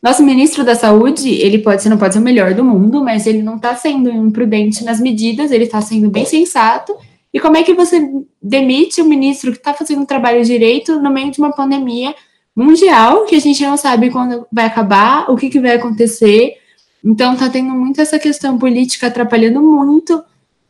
nosso 0.02 0.24
ministro 0.24 0.64
da 0.64 0.76
Saúde, 0.76 1.30
ele 1.30 1.60
pode 1.60 1.84
ser, 1.84 1.90
não 1.90 1.98
pode 1.98 2.14
ser 2.14 2.20
o 2.20 2.24
melhor 2.24 2.54
do 2.54 2.64
mundo, 2.64 3.04
mas 3.04 3.28
ele 3.28 3.44
não 3.44 3.60
tá 3.60 3.76
sendo 3.76 4.10
imprudente 4.10 4.84
nas 4.84 5.00
medidas, 5.00 5.52
ele 5.52 5.68
tá 5.68 5.82
sendo 5.82 6.10
bem 6.10 6.26
sensato. 6.26 6.96
E 7.34 7.40
como 7.40 7.58
é 7.58 7.64
que 7.64 7.74
você 7.74 8.10
demite 8.42 9.02
o 9.02 9.06
ministro 9.06 9.52
que 9.52 9.58
está 9.58 9.74
fazendo 9.74 10.04
o 10.04 10.08
trabalho 10.08 10.44
direito 10.44 11.00
no 11.00 11.12
meio 11.12 11.32
de 11.32 11.40
uma 11.40 11.52
pandemia 11.52 12.16
mundial, 12.58 13.26
que 13.26 13.36
a 13.36 13.40
gente 13.40 13.62
não 13.62 13.78
sabe 13.78 14.10
quando 14.10 14.48
vai 14.52 14.66
acabar, 14.66 15.30
o 15.30 15.38
que, 15.38 15.48
que 15.48 15.60
vai 15.60 15.76
acontecer. 15.76 16.58
Então, 17.06 17.34
está 17.34 17.48
tendo 17.50 17.70
muito 17.70 18.02
essa 18.02 18.18
questão 18.18 18.58
política 18.58 19.08
atrapalhando 19.08 19.62
muito 19.62 20.24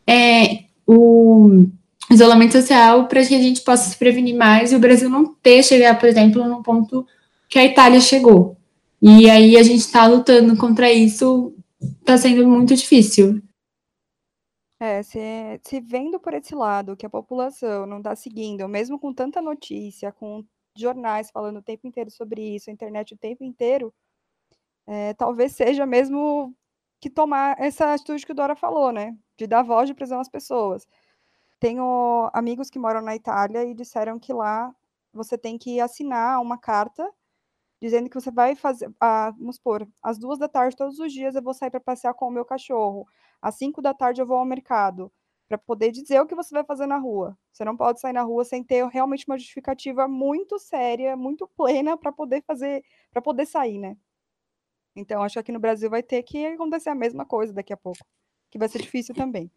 é, 0.06 0.66
o 0.86 1.66
isolamento 2.12 2.52
social 2.52 3.08
para 3.08 3.26
que 3.26 3.34
a 3.34 3.42
gente 3.42 3.62
possa 3.62 3.90
se 3.90 3.98
prevenir 3.98 4.36
mais 4.36 4.72
e 4.72 4.76
o 4.76 4.80
Brasil 4.80 5.10
não 5.10 5.34
ter 5.36 5.64
chegar, 5.64 5.98
por 5.98 6.10
exemplo, 6.10 6.46
no 6.46 6.62
ponto 6.62 7.08
que 7.48 7.58
a 7.58 7.64
Itália 7.64 8.02
chegou. 8.02 8.58
E 9.02 9.30
aí 9.30 9.56
a 9.56 9.64
gente 9.64 9.80
está 9.80 10.06
lutando 10.08 10.58
contra 10.58 10.92
isso, 10.92 11.54
está 12.02 12.18
sendo 12.18 12.46
muito 12.46 12.76
difícil. 12.76 13.42
É, 14.80 15.02
se, 15.02 15.20
se 15.64 15.80
vendo 15.80 16.20
por 16.20 16.34
esse 16.34 16.54
lado 16.54 16.98
que 16.98 17.06
a 17.06 17.10
população 17.10 17.86
não 17.86 18.00
está 18.00 18.16
seguindo, 18.16 18.68
mesmo 18.68 19.00
com 19.00 19.14
tanta 19.14 19.42
notícia, 19.42 20.12
com 20.12 20.44
jornais 20.82 21.32
falando 21.32 21.58
o 21.58 21.62
tempo 21.62 21.88
inteiro 21.88 22.12
sobre 22.12 22.42
isso, 22.56 22.70
a 22.70 22.74
internet 22.74 23.14
o 23.14 23.18
tempo 23.18 23.44
inteiro, 23.44 23.94
é, 24.86 25.14
talvez 25.14 25.54
seja 25.54 25.86
mesmo 25.86 26.56
que 27.00 27.10
tomar 27.10 27.60
essa 27.60 27.94
atitude 27.94 28.26
que 28.26 28.32
o 28.32 28.36
Dora 28.36 28.56
falou, 28.56 28.92
né? 28.92 29.16
De 29.38 29.48
dar 29.48 29.64
voz 29.64 29.88
de 29.88 29.94
prisão 29.94 30.20
às 30.20 30.30
pessoas. 30.30 30.88
Tenho 31.60 32.30
amigos 32.34 32.70
que 32.70 32.80
moram 32.80 33.02
na 33.02 33.16
Itália 33.16 33.66
e 33.66 33.74
disseram 33.74 34.20
que 34.20 34.34
lá 34.34 34.74
você 35.14 35.38
tem 35.38 35.58
que 35.58 35.80
assinar 35.80 36.42
uma 36.42 36.58
carta 36.58 37.12
dizendo 37.82 38.10
que 38.10 38.20
você 38.20 38.32
vai 38.32 38.56
fazer, 38.56 38.92
vamos 39.38 39.58
supor, 39.58 39.88
às 40.02 40.18
duas 40.18 40.40
da 40.40 40.48
tarde 40.48 40.76
todos 40.76 41.00
os 41.00 41.14
dias 41.14 41.36
eu 41.36 41.42
vou 41.42 41.54
sair 41.54 41.70
para 41.70 41.80
passear 41.80 42.14
com 42.14 42.28
o 42.28 42.32
meu 42.32 42.44
cachorro, 42.46 43.08
às 43.42 43.56
cinco 43.56 43.82
da 43.82 43.94
tarde 43.94 44.22
eu 44.22 44.26
vou 44.26 44.38
ao 44.38 44.46
mercado, 44.46 45.12
para 45.48 45.58
poder 45.58 45.92
dizer 45.92 46.20
o 46.20 46.26
que 46.26 46.36
você 46.36 46.54
vai 46.54 46.64
fazer 46.64 46.86
na 46.86 46.98
rua. 46.98 47.38
Você 47.52 47.64
não 47.64 47.78
pode 47.78 48.00
sair 48.00 48.14
na 48.14 48.24
rua 48.24 48.44
sem 48.44 48.64
ter 48.64 48.86
realmente 48.88 49.26
uma 49.28 49.38
justificativa 49.38 50.08
muito 50.08 50.60
séria, 50.60 51.16
muito 51.16 51.50
plena 51.56 51.98
para 51.98 52.12
poder 52.12 52.44
fazer, 52.46 52.84
para 53.12 53.22
poder 53.22 53.46
sair, 53.46 53.78
né? 53.78 53.96
Então 54.96 55.22
acho 55.22 55.34
que 55.34 55.40
aqui 55.40 55.52
no 55.52 55.60
Brasil 55.60 55.90
vai 55.90 56.04
ter 56.04 56.22
que 56.24 56.46
acontecer 56.46 56.90
a 56.90 56.96
mesma 56.96 57.26
coisa 57.26 57.54
daqui 57.54 57.72
a 57.72 57.78
pouco, 57.78 58.04
que 58.50 58.58
vai 58.58 58.68
ser 58.68 58.82
difícil 58.82 59.16
também. 59.16 59.50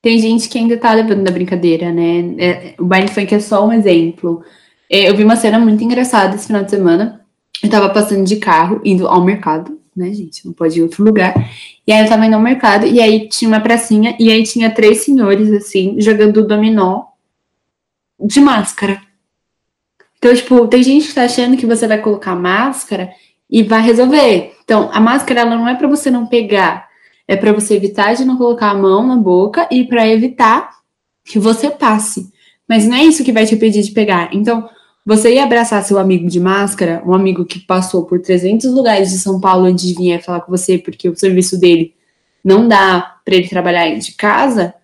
Tem 0.00 0.18
gente 0.18 0.48
que 0.48 0.58
ainda 0.58 0.78
tá 0.78 0.92
levando 0.92 1.24
da 1.24 1.30
brincadeira, 1.30 1.92
né? 1.92 2.34
É, 2.38 2.74
o 2.78 2.84
baile 2.84 3.08
funk 3.08 3.34
é 3.34 3.40
só 3.40 3.66
um 3.66 3.72
exemplo. 3.72 4.42
É, 4.90 5.08
eu 5.08 5.16
vi 5.16 5.24
uma 5.24 5.36
cena 5.36 5.58
muito 5.58 5.82
engraçada 5.82 6.34
esse 6.34 6.46
final 6.46 6.64
de 6.64 6.70
semana. 6.70 7.26
Eu 7.62 7.68
tava 7.68 7.92
passando 7.92 8.24
de 8.24 8.36
carro, 8.36 8.80
indo 8.84 9.08
ao 9.08 9.24
mercado, 9.24 9.77
né, 9.98 10.12
gente? 10.12 10.46
Não 10.46 10.52
pode 10.52 10.76
ir 10.76 10.80
em 10.80 10.82
outro 10.82 11.04
lugar. 11.04 11.34
E 11.86 11.92
aí 11.92 12.02
eu 12.02 12.08
tava 12.08 12.26
indo 12.26 12.34
ao 12.34 12.40
mercado, 12.40 12.86
e 12.86 13.00
aí 13.00 13.28
tinha 13.28 13.48
uma 13.48 13.60
pracinha, 13.60 14.16
e 14.18 14.30
aí 14.30 14.42
tinha 14.44 14.70
três 14.70 15.04
senhores, 15.04 15.50
assim, 15.52 16.00
jogando 16.00 16.46
dominó 16.46 17.04
de 18.18 18.40
máscara. 18.40 19.00
Então, 20.16 20.34
tipo, 20.34 20.66
tem 20.66 20.82
gente 20.82 21.08
que 21.08 21.14
tá 21.14 21.24
achando 21.24 21.56
que 21.56 21.66
você 21.66 21.86
vai 21.86 21.98
colocar 21.98 22.34
máscara 22.34 23.10
e 23.50 23.62
vai 23.62 23.82
resolver. 23.82 24.54
Então, 24.64 24.90
a 24.92 25.00
máscara, 25.00 25.40
ela 25.40 25.56
não 25.56 25.68
é 25.68 25.74
para 25.74 25.88
você 25.88 26.10
não 26.10 26.26
pegar 26.26 26.88
é 27.28 27.36
para 27.36 27.52
você 27.52 27.74
evitar 27.74 28.14
de 28.14 28.24
não 28.24 28.38
colocar 28.38 28.70
a 28.70 28.74
mão 28.74 29.06
na 29.06 29.14
boca 29.14 29.68
e 29.70 29.84
para 29.84 30.08
evitar 30.08 30.70
que 31.22 31.38
você 31.38 31.70
passe. 31.70 32.32
Mas 32.66 32.86
não 32.86 32.96
é 32.96 33.04
isso 33.04 33.22
que 33.22 33.32
vai 33.32 33.44
te 33.44 33.54
impedir 33.54 33.82
de 33.82 33.92
pegar. 33.92 34.30
Então, 34.32 34.68
você 35.08 35.32
ir 35.32 35.38
abraçar 35.38 35.82
seu 35.82 35.98
amigo 35.98 36.28
de 36.28 36.38
máscara, 36.38 37.02
um 37.06 37.14
amigo 37.14 37.42
que 37.46 37.60
passou 37.60 38.04
por 38.04 38.20
300 38.20 38.70
lugares 38.70 39.08
de 39.08 39.18
São 39.18 39.40
Paulo 39.40 39.64
antes 39.64 39.86
de 39.86 39.94
vir 39.94 40.22
falar 40.22 40.42
com 40.42 40.50
você 40.50 40.76
porque 40.76 41.08
o 41.08 41.16
serviço 41.16 41.58
dele 41.58 41.94
não 42.44 42.68
dá 42.68 43.16
para 43.24 43.34
ele 43.34 43.48
trabalhar 43.48 43.88
de 43.94 44.12
casa, 44.12 44.74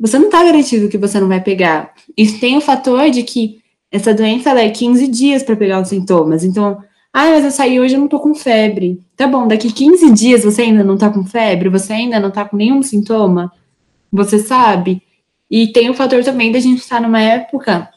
você 0.00 0.18
não 0.18 0.26
está 0.26 0.42
garantido 0.42 0.88
que 0.88 0.98
você 0.98 1.20
não 1.20 1.28
vai 1.28 1.40
pegar. 1.40 1.94
Isso 2.16 2.40
tem 2.40 2.56
o 2.56 2.60
fator 2.60 3.08
de 3.08 3.22
que 3.22 3.60
essa 3.88 4.12
doença 4.12 4.50
ela 4.50 4.62
é 4.62 4.68
15 4.68 5.06
dias 5.06 5.44
para 5.44 5.54
pegar 5.54 5.80
os 5.80 5.90
sintomas. 5.90 6.42
Então, 6.42 6.82
ah, 7.12 7.30
mas 7.30 7.44
eu 7.44 7.52
saí 7.52 7.78
hoje 7.78 7.94
e 7.94 7.98
não 7.98 8.08
tô 8.08 8.18
com 8.18 8.34
febre. 8.34 9.00
Tá 9.16 9.28
bom, 9.28 9.46
daqui 9.46 9.70
15 9.70 10.10
dias 10.10 10.42
você 10.42 10.62
ainda 10.62 10.82
não 10.82 10.96
tá 10.98 11.08
com 11.08 11.24
febre? 11.24 11.68
Você 11.68 11.92
ainda 11.92 12.18
não 12.18 12.32
tá 12.32 12.44
com 12.44 12.56
nenhum 12.56 12.82
sintoma? 12.82 13.52
Você 14.12 14.40
sabe? 14.40 15.00
E 15.48 15.68
tem 15.68 15.88
o 15.88 15.94
fator 15.94 16.24
também 16.24 16.50
da 16.50 16.58
gente 16.58 16.80
estar 16.80 17.00
numa 17.00 17.20
época 17.20 17.88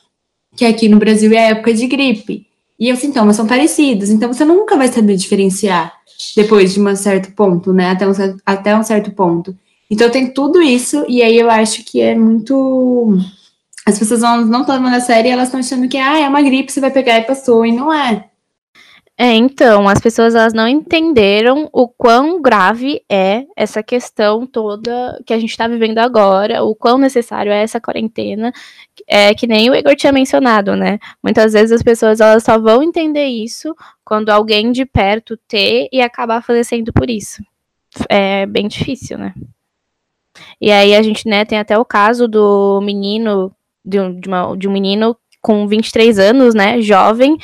que 0.55 0.65
aqui 0.65 0.87
no 0.87 0.97
Brasil 0.97 1.31
é 1.33 1.37
a 1.37 1.49
época 1.49 1.73
de 1.73 1.87
gripe. 1.87 2.47
E 2.79 2.91
os 2.91 2.99
sintomas 2.99 3.35
são 3.35 3.47
parecidos, 3.47 4.09
então 4.09 4.31
você 4.31 4.43
nunca 4.43 4.75
vai 4.75 4.87
saber 4.89 5.15
diferenciar 5.15 5.93
depois 6.35 6.73
de 6.73 6.81
um 6.81 6.95
certo 6.95 7.31
ponto, 7.33 7.71
né? 7.71 7.91
Até 7.91 8.07
um, 8.07 8.11
até 8.45 8.77
um 8.77 8.83
certo 8.83 9.11
ponto. 9.11 9.55
Então 9.89 10.09
tem 10.09 10.31
tudo 10.31 10.61
isso, 10.61 11.05
e 11.07 11.21
aí 11.21 11.37
eu 11.37 11.49
acho 11.49 11.83
que 11.83 12.01
é 12.01 12.15
muito. 12.15 13.17
As 13.85 13.99
pessoas 13.99 14.21
não 14.21 14.61
estão 14.61 14.75
levando 14.75 14.95
a 14.95 14.99
sério 14.99 15.29
e 15.29 15.31
elas 15.31 15.47
estão 15.47 15.59
achando 15.59 15.87
que 15.87 15.97
ah, 15.97 16.19
é 16.19 16.27
uma 16.27 16.41
gripe, 16.41 16.71
você 16.71 16.81
vai 16.81 16.91
pegar 16.91 17.19
e 17.19 17.23
passou, 17.23 17.65
e 17.65 17.71
não 17.71 17.93
é. 17.93 18.25
É, 19.17 19.33
então, 19.33 19.87
as 19.87 20.01
pessoas 20.01 20.35
elas 20.35 20.53
não 20.53 20.67
entenderam 20.67 21.69
o 21.71 21.87
quão 21.87 22.41
grave 22.41 23.01
é 23.09 23.45
essa 23.55 23.81
questão 23.81 24.45
toda 24.45 25.21
que 25.25 25.33
a 25.33 25.39
gente 25.39 25.51
está 25.51 25.69
vivendo 25.69 25.99
agora, 25.99 26.63
o 26.63 26.75
quão 26.75 26.97
necessário 26.97 27.49
é 27.49 27.63
essa 27.63 27.79
quarentena, 27.79 28.51
é 29.07 29.33
que 29.33 29.47
nem 29.47 29.69
o 29.69 29.75
Igor 29.75 29.95
tinha 29.95 30.11
mencionado, 30.11 30.75
né? 30.75 30.99
Muitas 31.23 31.53
vezes 31.53 31.71
as 31.71 31.81
pessoas 31.81 32.19
elas 32.19 32.43
só 32.43 32.59
vão 32.59 32.83
entender 32.83 33.25
isso 33.25 33.73
quando 34.03 34.29
alguém 34.31 34.73
de 34.73 34.85
perto 34.85 35.37
ter 35.47 35.87
e 35.93 36.01
acabar 36.01 36.43
falecendo 36.43 36.91
por 36.91 37.09
isso. 37.09 37.41
É 38.09 38.45
bem 38.45 38.67
difícil, 38.67 39.17
né? 39.17 39.33
E 40.59 40.71
aí 40.71 40.93
a 40.93 41.01
gente, 41.01 41.27
né, 41.27 41.45
tem 41.45 41.57
até 41.57 41.77
o 41.77 41.85
caso 41.85 42.27
do 42.27 42.81
menino, 42.81 43.49
de 43.83 43.99
um, 43.99 44.19
de 44.19 44.27
uma, 44.27 44.57
de 44.57 44.67
um 44.67 44.71
menino 44.73 45.15
com 45.41 45.67
23 45.67 46.19
anos, 46.19 46.55
né, 46.55 46.81
jovem, 46.81 47.37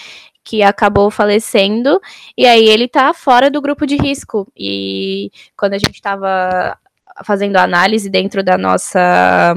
que 0.43 0.63
acabou 0.63 1.11
falecendo, 1.11 2.01
e 2.37 2.45
aí 2.45 2.67
ele 2.67 2.87
tá 2.87 3.13
fora 3.13 3.49
do 3.49 3.61
grupo 3.61 3.85
de 3.85 3.95
risco. 3.95 4.47
E 4.57 5.31
quando 5.55 5.73
a 5.73 5.77
gente 5.77 5.93
estava 5.95 6.77
fazendo 7.23 7.57
análise 7.57 8.09
dentro 8.09 8.43
da 8.43 8.57
nossa 8.57 9.55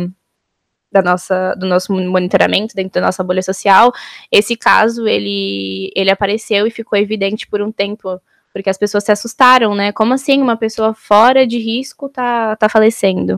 da 0.93 1.03
nossa 1.03 1.55
do 1.57 1.67
nosso 1.67 1.93
monitoramento 1.93 2.75
dentro 2.75 3.01
da 3.01 3.07
nossa 3.07 3.25
bolha 3.25 3.43
social, 3.43 3.93
esse 4.31 4.57
caso 4.57 5.09
ele 5.09 5.91
ele 5.97 6.11
apareceu 6.11 6.67
e 6.67 6.71
ficou 6.71 6.99
evidente 6.99 7.47
por 7.49 7.61
um 7.63 7.73
tempo, 7.73 8.21
porque 8.53 8.71
as 8.71 8.79
pessoas 8.79 9.05
se 9.05 9.13
assustaram, 9.13 9.75
né? 9.75 9.93
Como 9.93 10.15
assim 10.15 10.41
uma 10.41 10.57
pessoa 10.57 10.95
fora 10.95 11.47
de 11.47 11.59
risco 11.59 12.09
tá 12.09 12.57
tá 12.57 12.69
falecendo? 12.69 13.37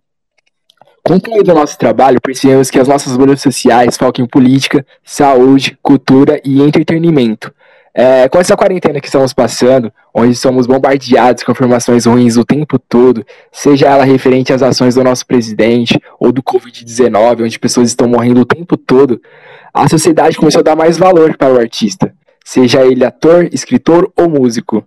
Concluído 1.03 1.51
o 1.51 1.55
nosso 1.55 1.77
trabalho, 1.77 2.19
percebemos 2.21 2.69
que 2.69 2.79
as 2.79 2.87
nossas 2.87 3.15
bolhas 3.15 3.41
sociais 3.41 3.95
focam 3.95 4.25
em 4.25 4.27
política, 4.27 4.85
saúde, 5.03 5.77
cultura 5.81 6.41
e 6.43 6.61
entretenimento. 6.61 7.53
É, 7.99 8.29
com 8.29 8.37
essa 8.37 8.55
quarentena 8.55 9.01
que 9.01 9.07
estamos 9.07 9.33
passando, 9.33 9.91
onde 10.13 10.35
somos 10.35 10.67
bombardeados 10.67 11.41
com 11.41 11.51
informações 11.51 12.05
ruins 12.05 12.37
o 12.37 12.45
tempo 12.45 12.77
todo, 12.77 13.25
seja 13.51 13.87
ela 13.87 14.03
referente 14.03 14.53
às 14.53 14.61
ações 14.61 14.93
do 14.93 15.03
nosso 15.03 15.25
presidente 15.25 15.99
ou 16.19 16.31
do 16.31 16.43
Covid-19, 16.43 17.45
onde 17.45 17.57
pessoas 17.57 17.87
estão 17.87 18.07
morrendo 18.07 18.41
o 18.41 18.45
tempo 18.45 18.77
todo, 18.77 19.19
a 19.73 19.87
sociedade 19.89 20.37
começou 20.37 20.59
a 20.59 20.63
dar 20.63 20.75
mais 20.75 20.95
valor 20.95 21.35
para 21.35 21.51
o 21.51 21.57
artista, 21.57 22.13
seja 22.45 22.85
ele 22.85 23.03
ator, 23.03 23.49
escritor 23.51 24.11
ou 24.15 24.29
músico. 24.29 24.83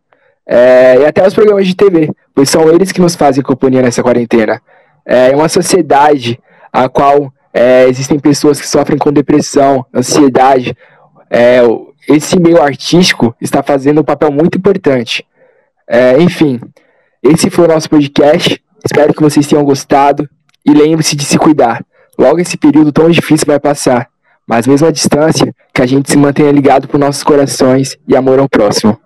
É, 0.47 0.99
e 1.01 1.05
até 1.05 1.27
os 1.27 1.35
programas 1.35 1.67
de 1.67 1.75
TV, 1.75 2.11
pois 2.33 2.49
são 2.49 2.69
eles 2.69 2.93
que 2.93 3.01
nos 3.01 3.17
fazem 3.17 3.43
companhia 3.43 3.83
nessa 3.83 4.05
quarentena 4.05 4.63
é 5.05 5.35
uma 5.35 5.49
sociedade 5.49 6.39
a 6.73 6.89
qual 6.89 7.33
é, 7.53 7.87
existem 7.89 8.19
pessoas 8.19 8.61
que 8.61 8.69
sofrem 8.69 8.99
com 8.99 9.13
depressão, 9.13 9.85
ansiedade. 9.95 10.77
É, 11.29 11.61
esse 12.09 12.39
meio 12.39 12.63
artístico 12.63 13.35
está 13.41 13.63
fazendo 13.63 14.01
um 14.01 14.05
papel 14.05 14.31
muito 14.31 14.59
importante. 14.59 15.27
É, 15.89 16.21
enfim, 16.21 16.61
esse 17.23 17.51
foi 17.51 17.65
o 17.65 17.69
nosso 17.69 17.91
podcast. 17.91 18.63
Espero 18.85 19.13
que 19.13 19.23
vocês 19.23 19.47
tenham 19.47 19.65
gostado 19.65 20.29
e 20.65 20.73
lembre-se 20.73 21.17
de 21.17 21.25
se 21.25 21.39
cuidar. 21.39 21.85
Logo 22.19 22.39
esse 22.39 22.57
período 22.57 22.93
tão 22.93 23.11
difícil 23.11 23.47
vai 23.47 23.59
passar, 23.59 24.09
mas 24.47 24.67
mesmo 24.67 24.87
à 24.87 24.91
distância, 24.91 25.55
que 25.73 25.83
a 25.83 25.87
gente 25.87 26.11
se 26.11 26.17
mantenha 26.17 26.53
ligado 26.53 26.87
por 26.87 26.99
nossos 26.99 27.23
corações 27.23 27.99
e 28.07 28.17
amor 28.17 28.39
ao 28.39 28.49
próximo. 28.49 28.99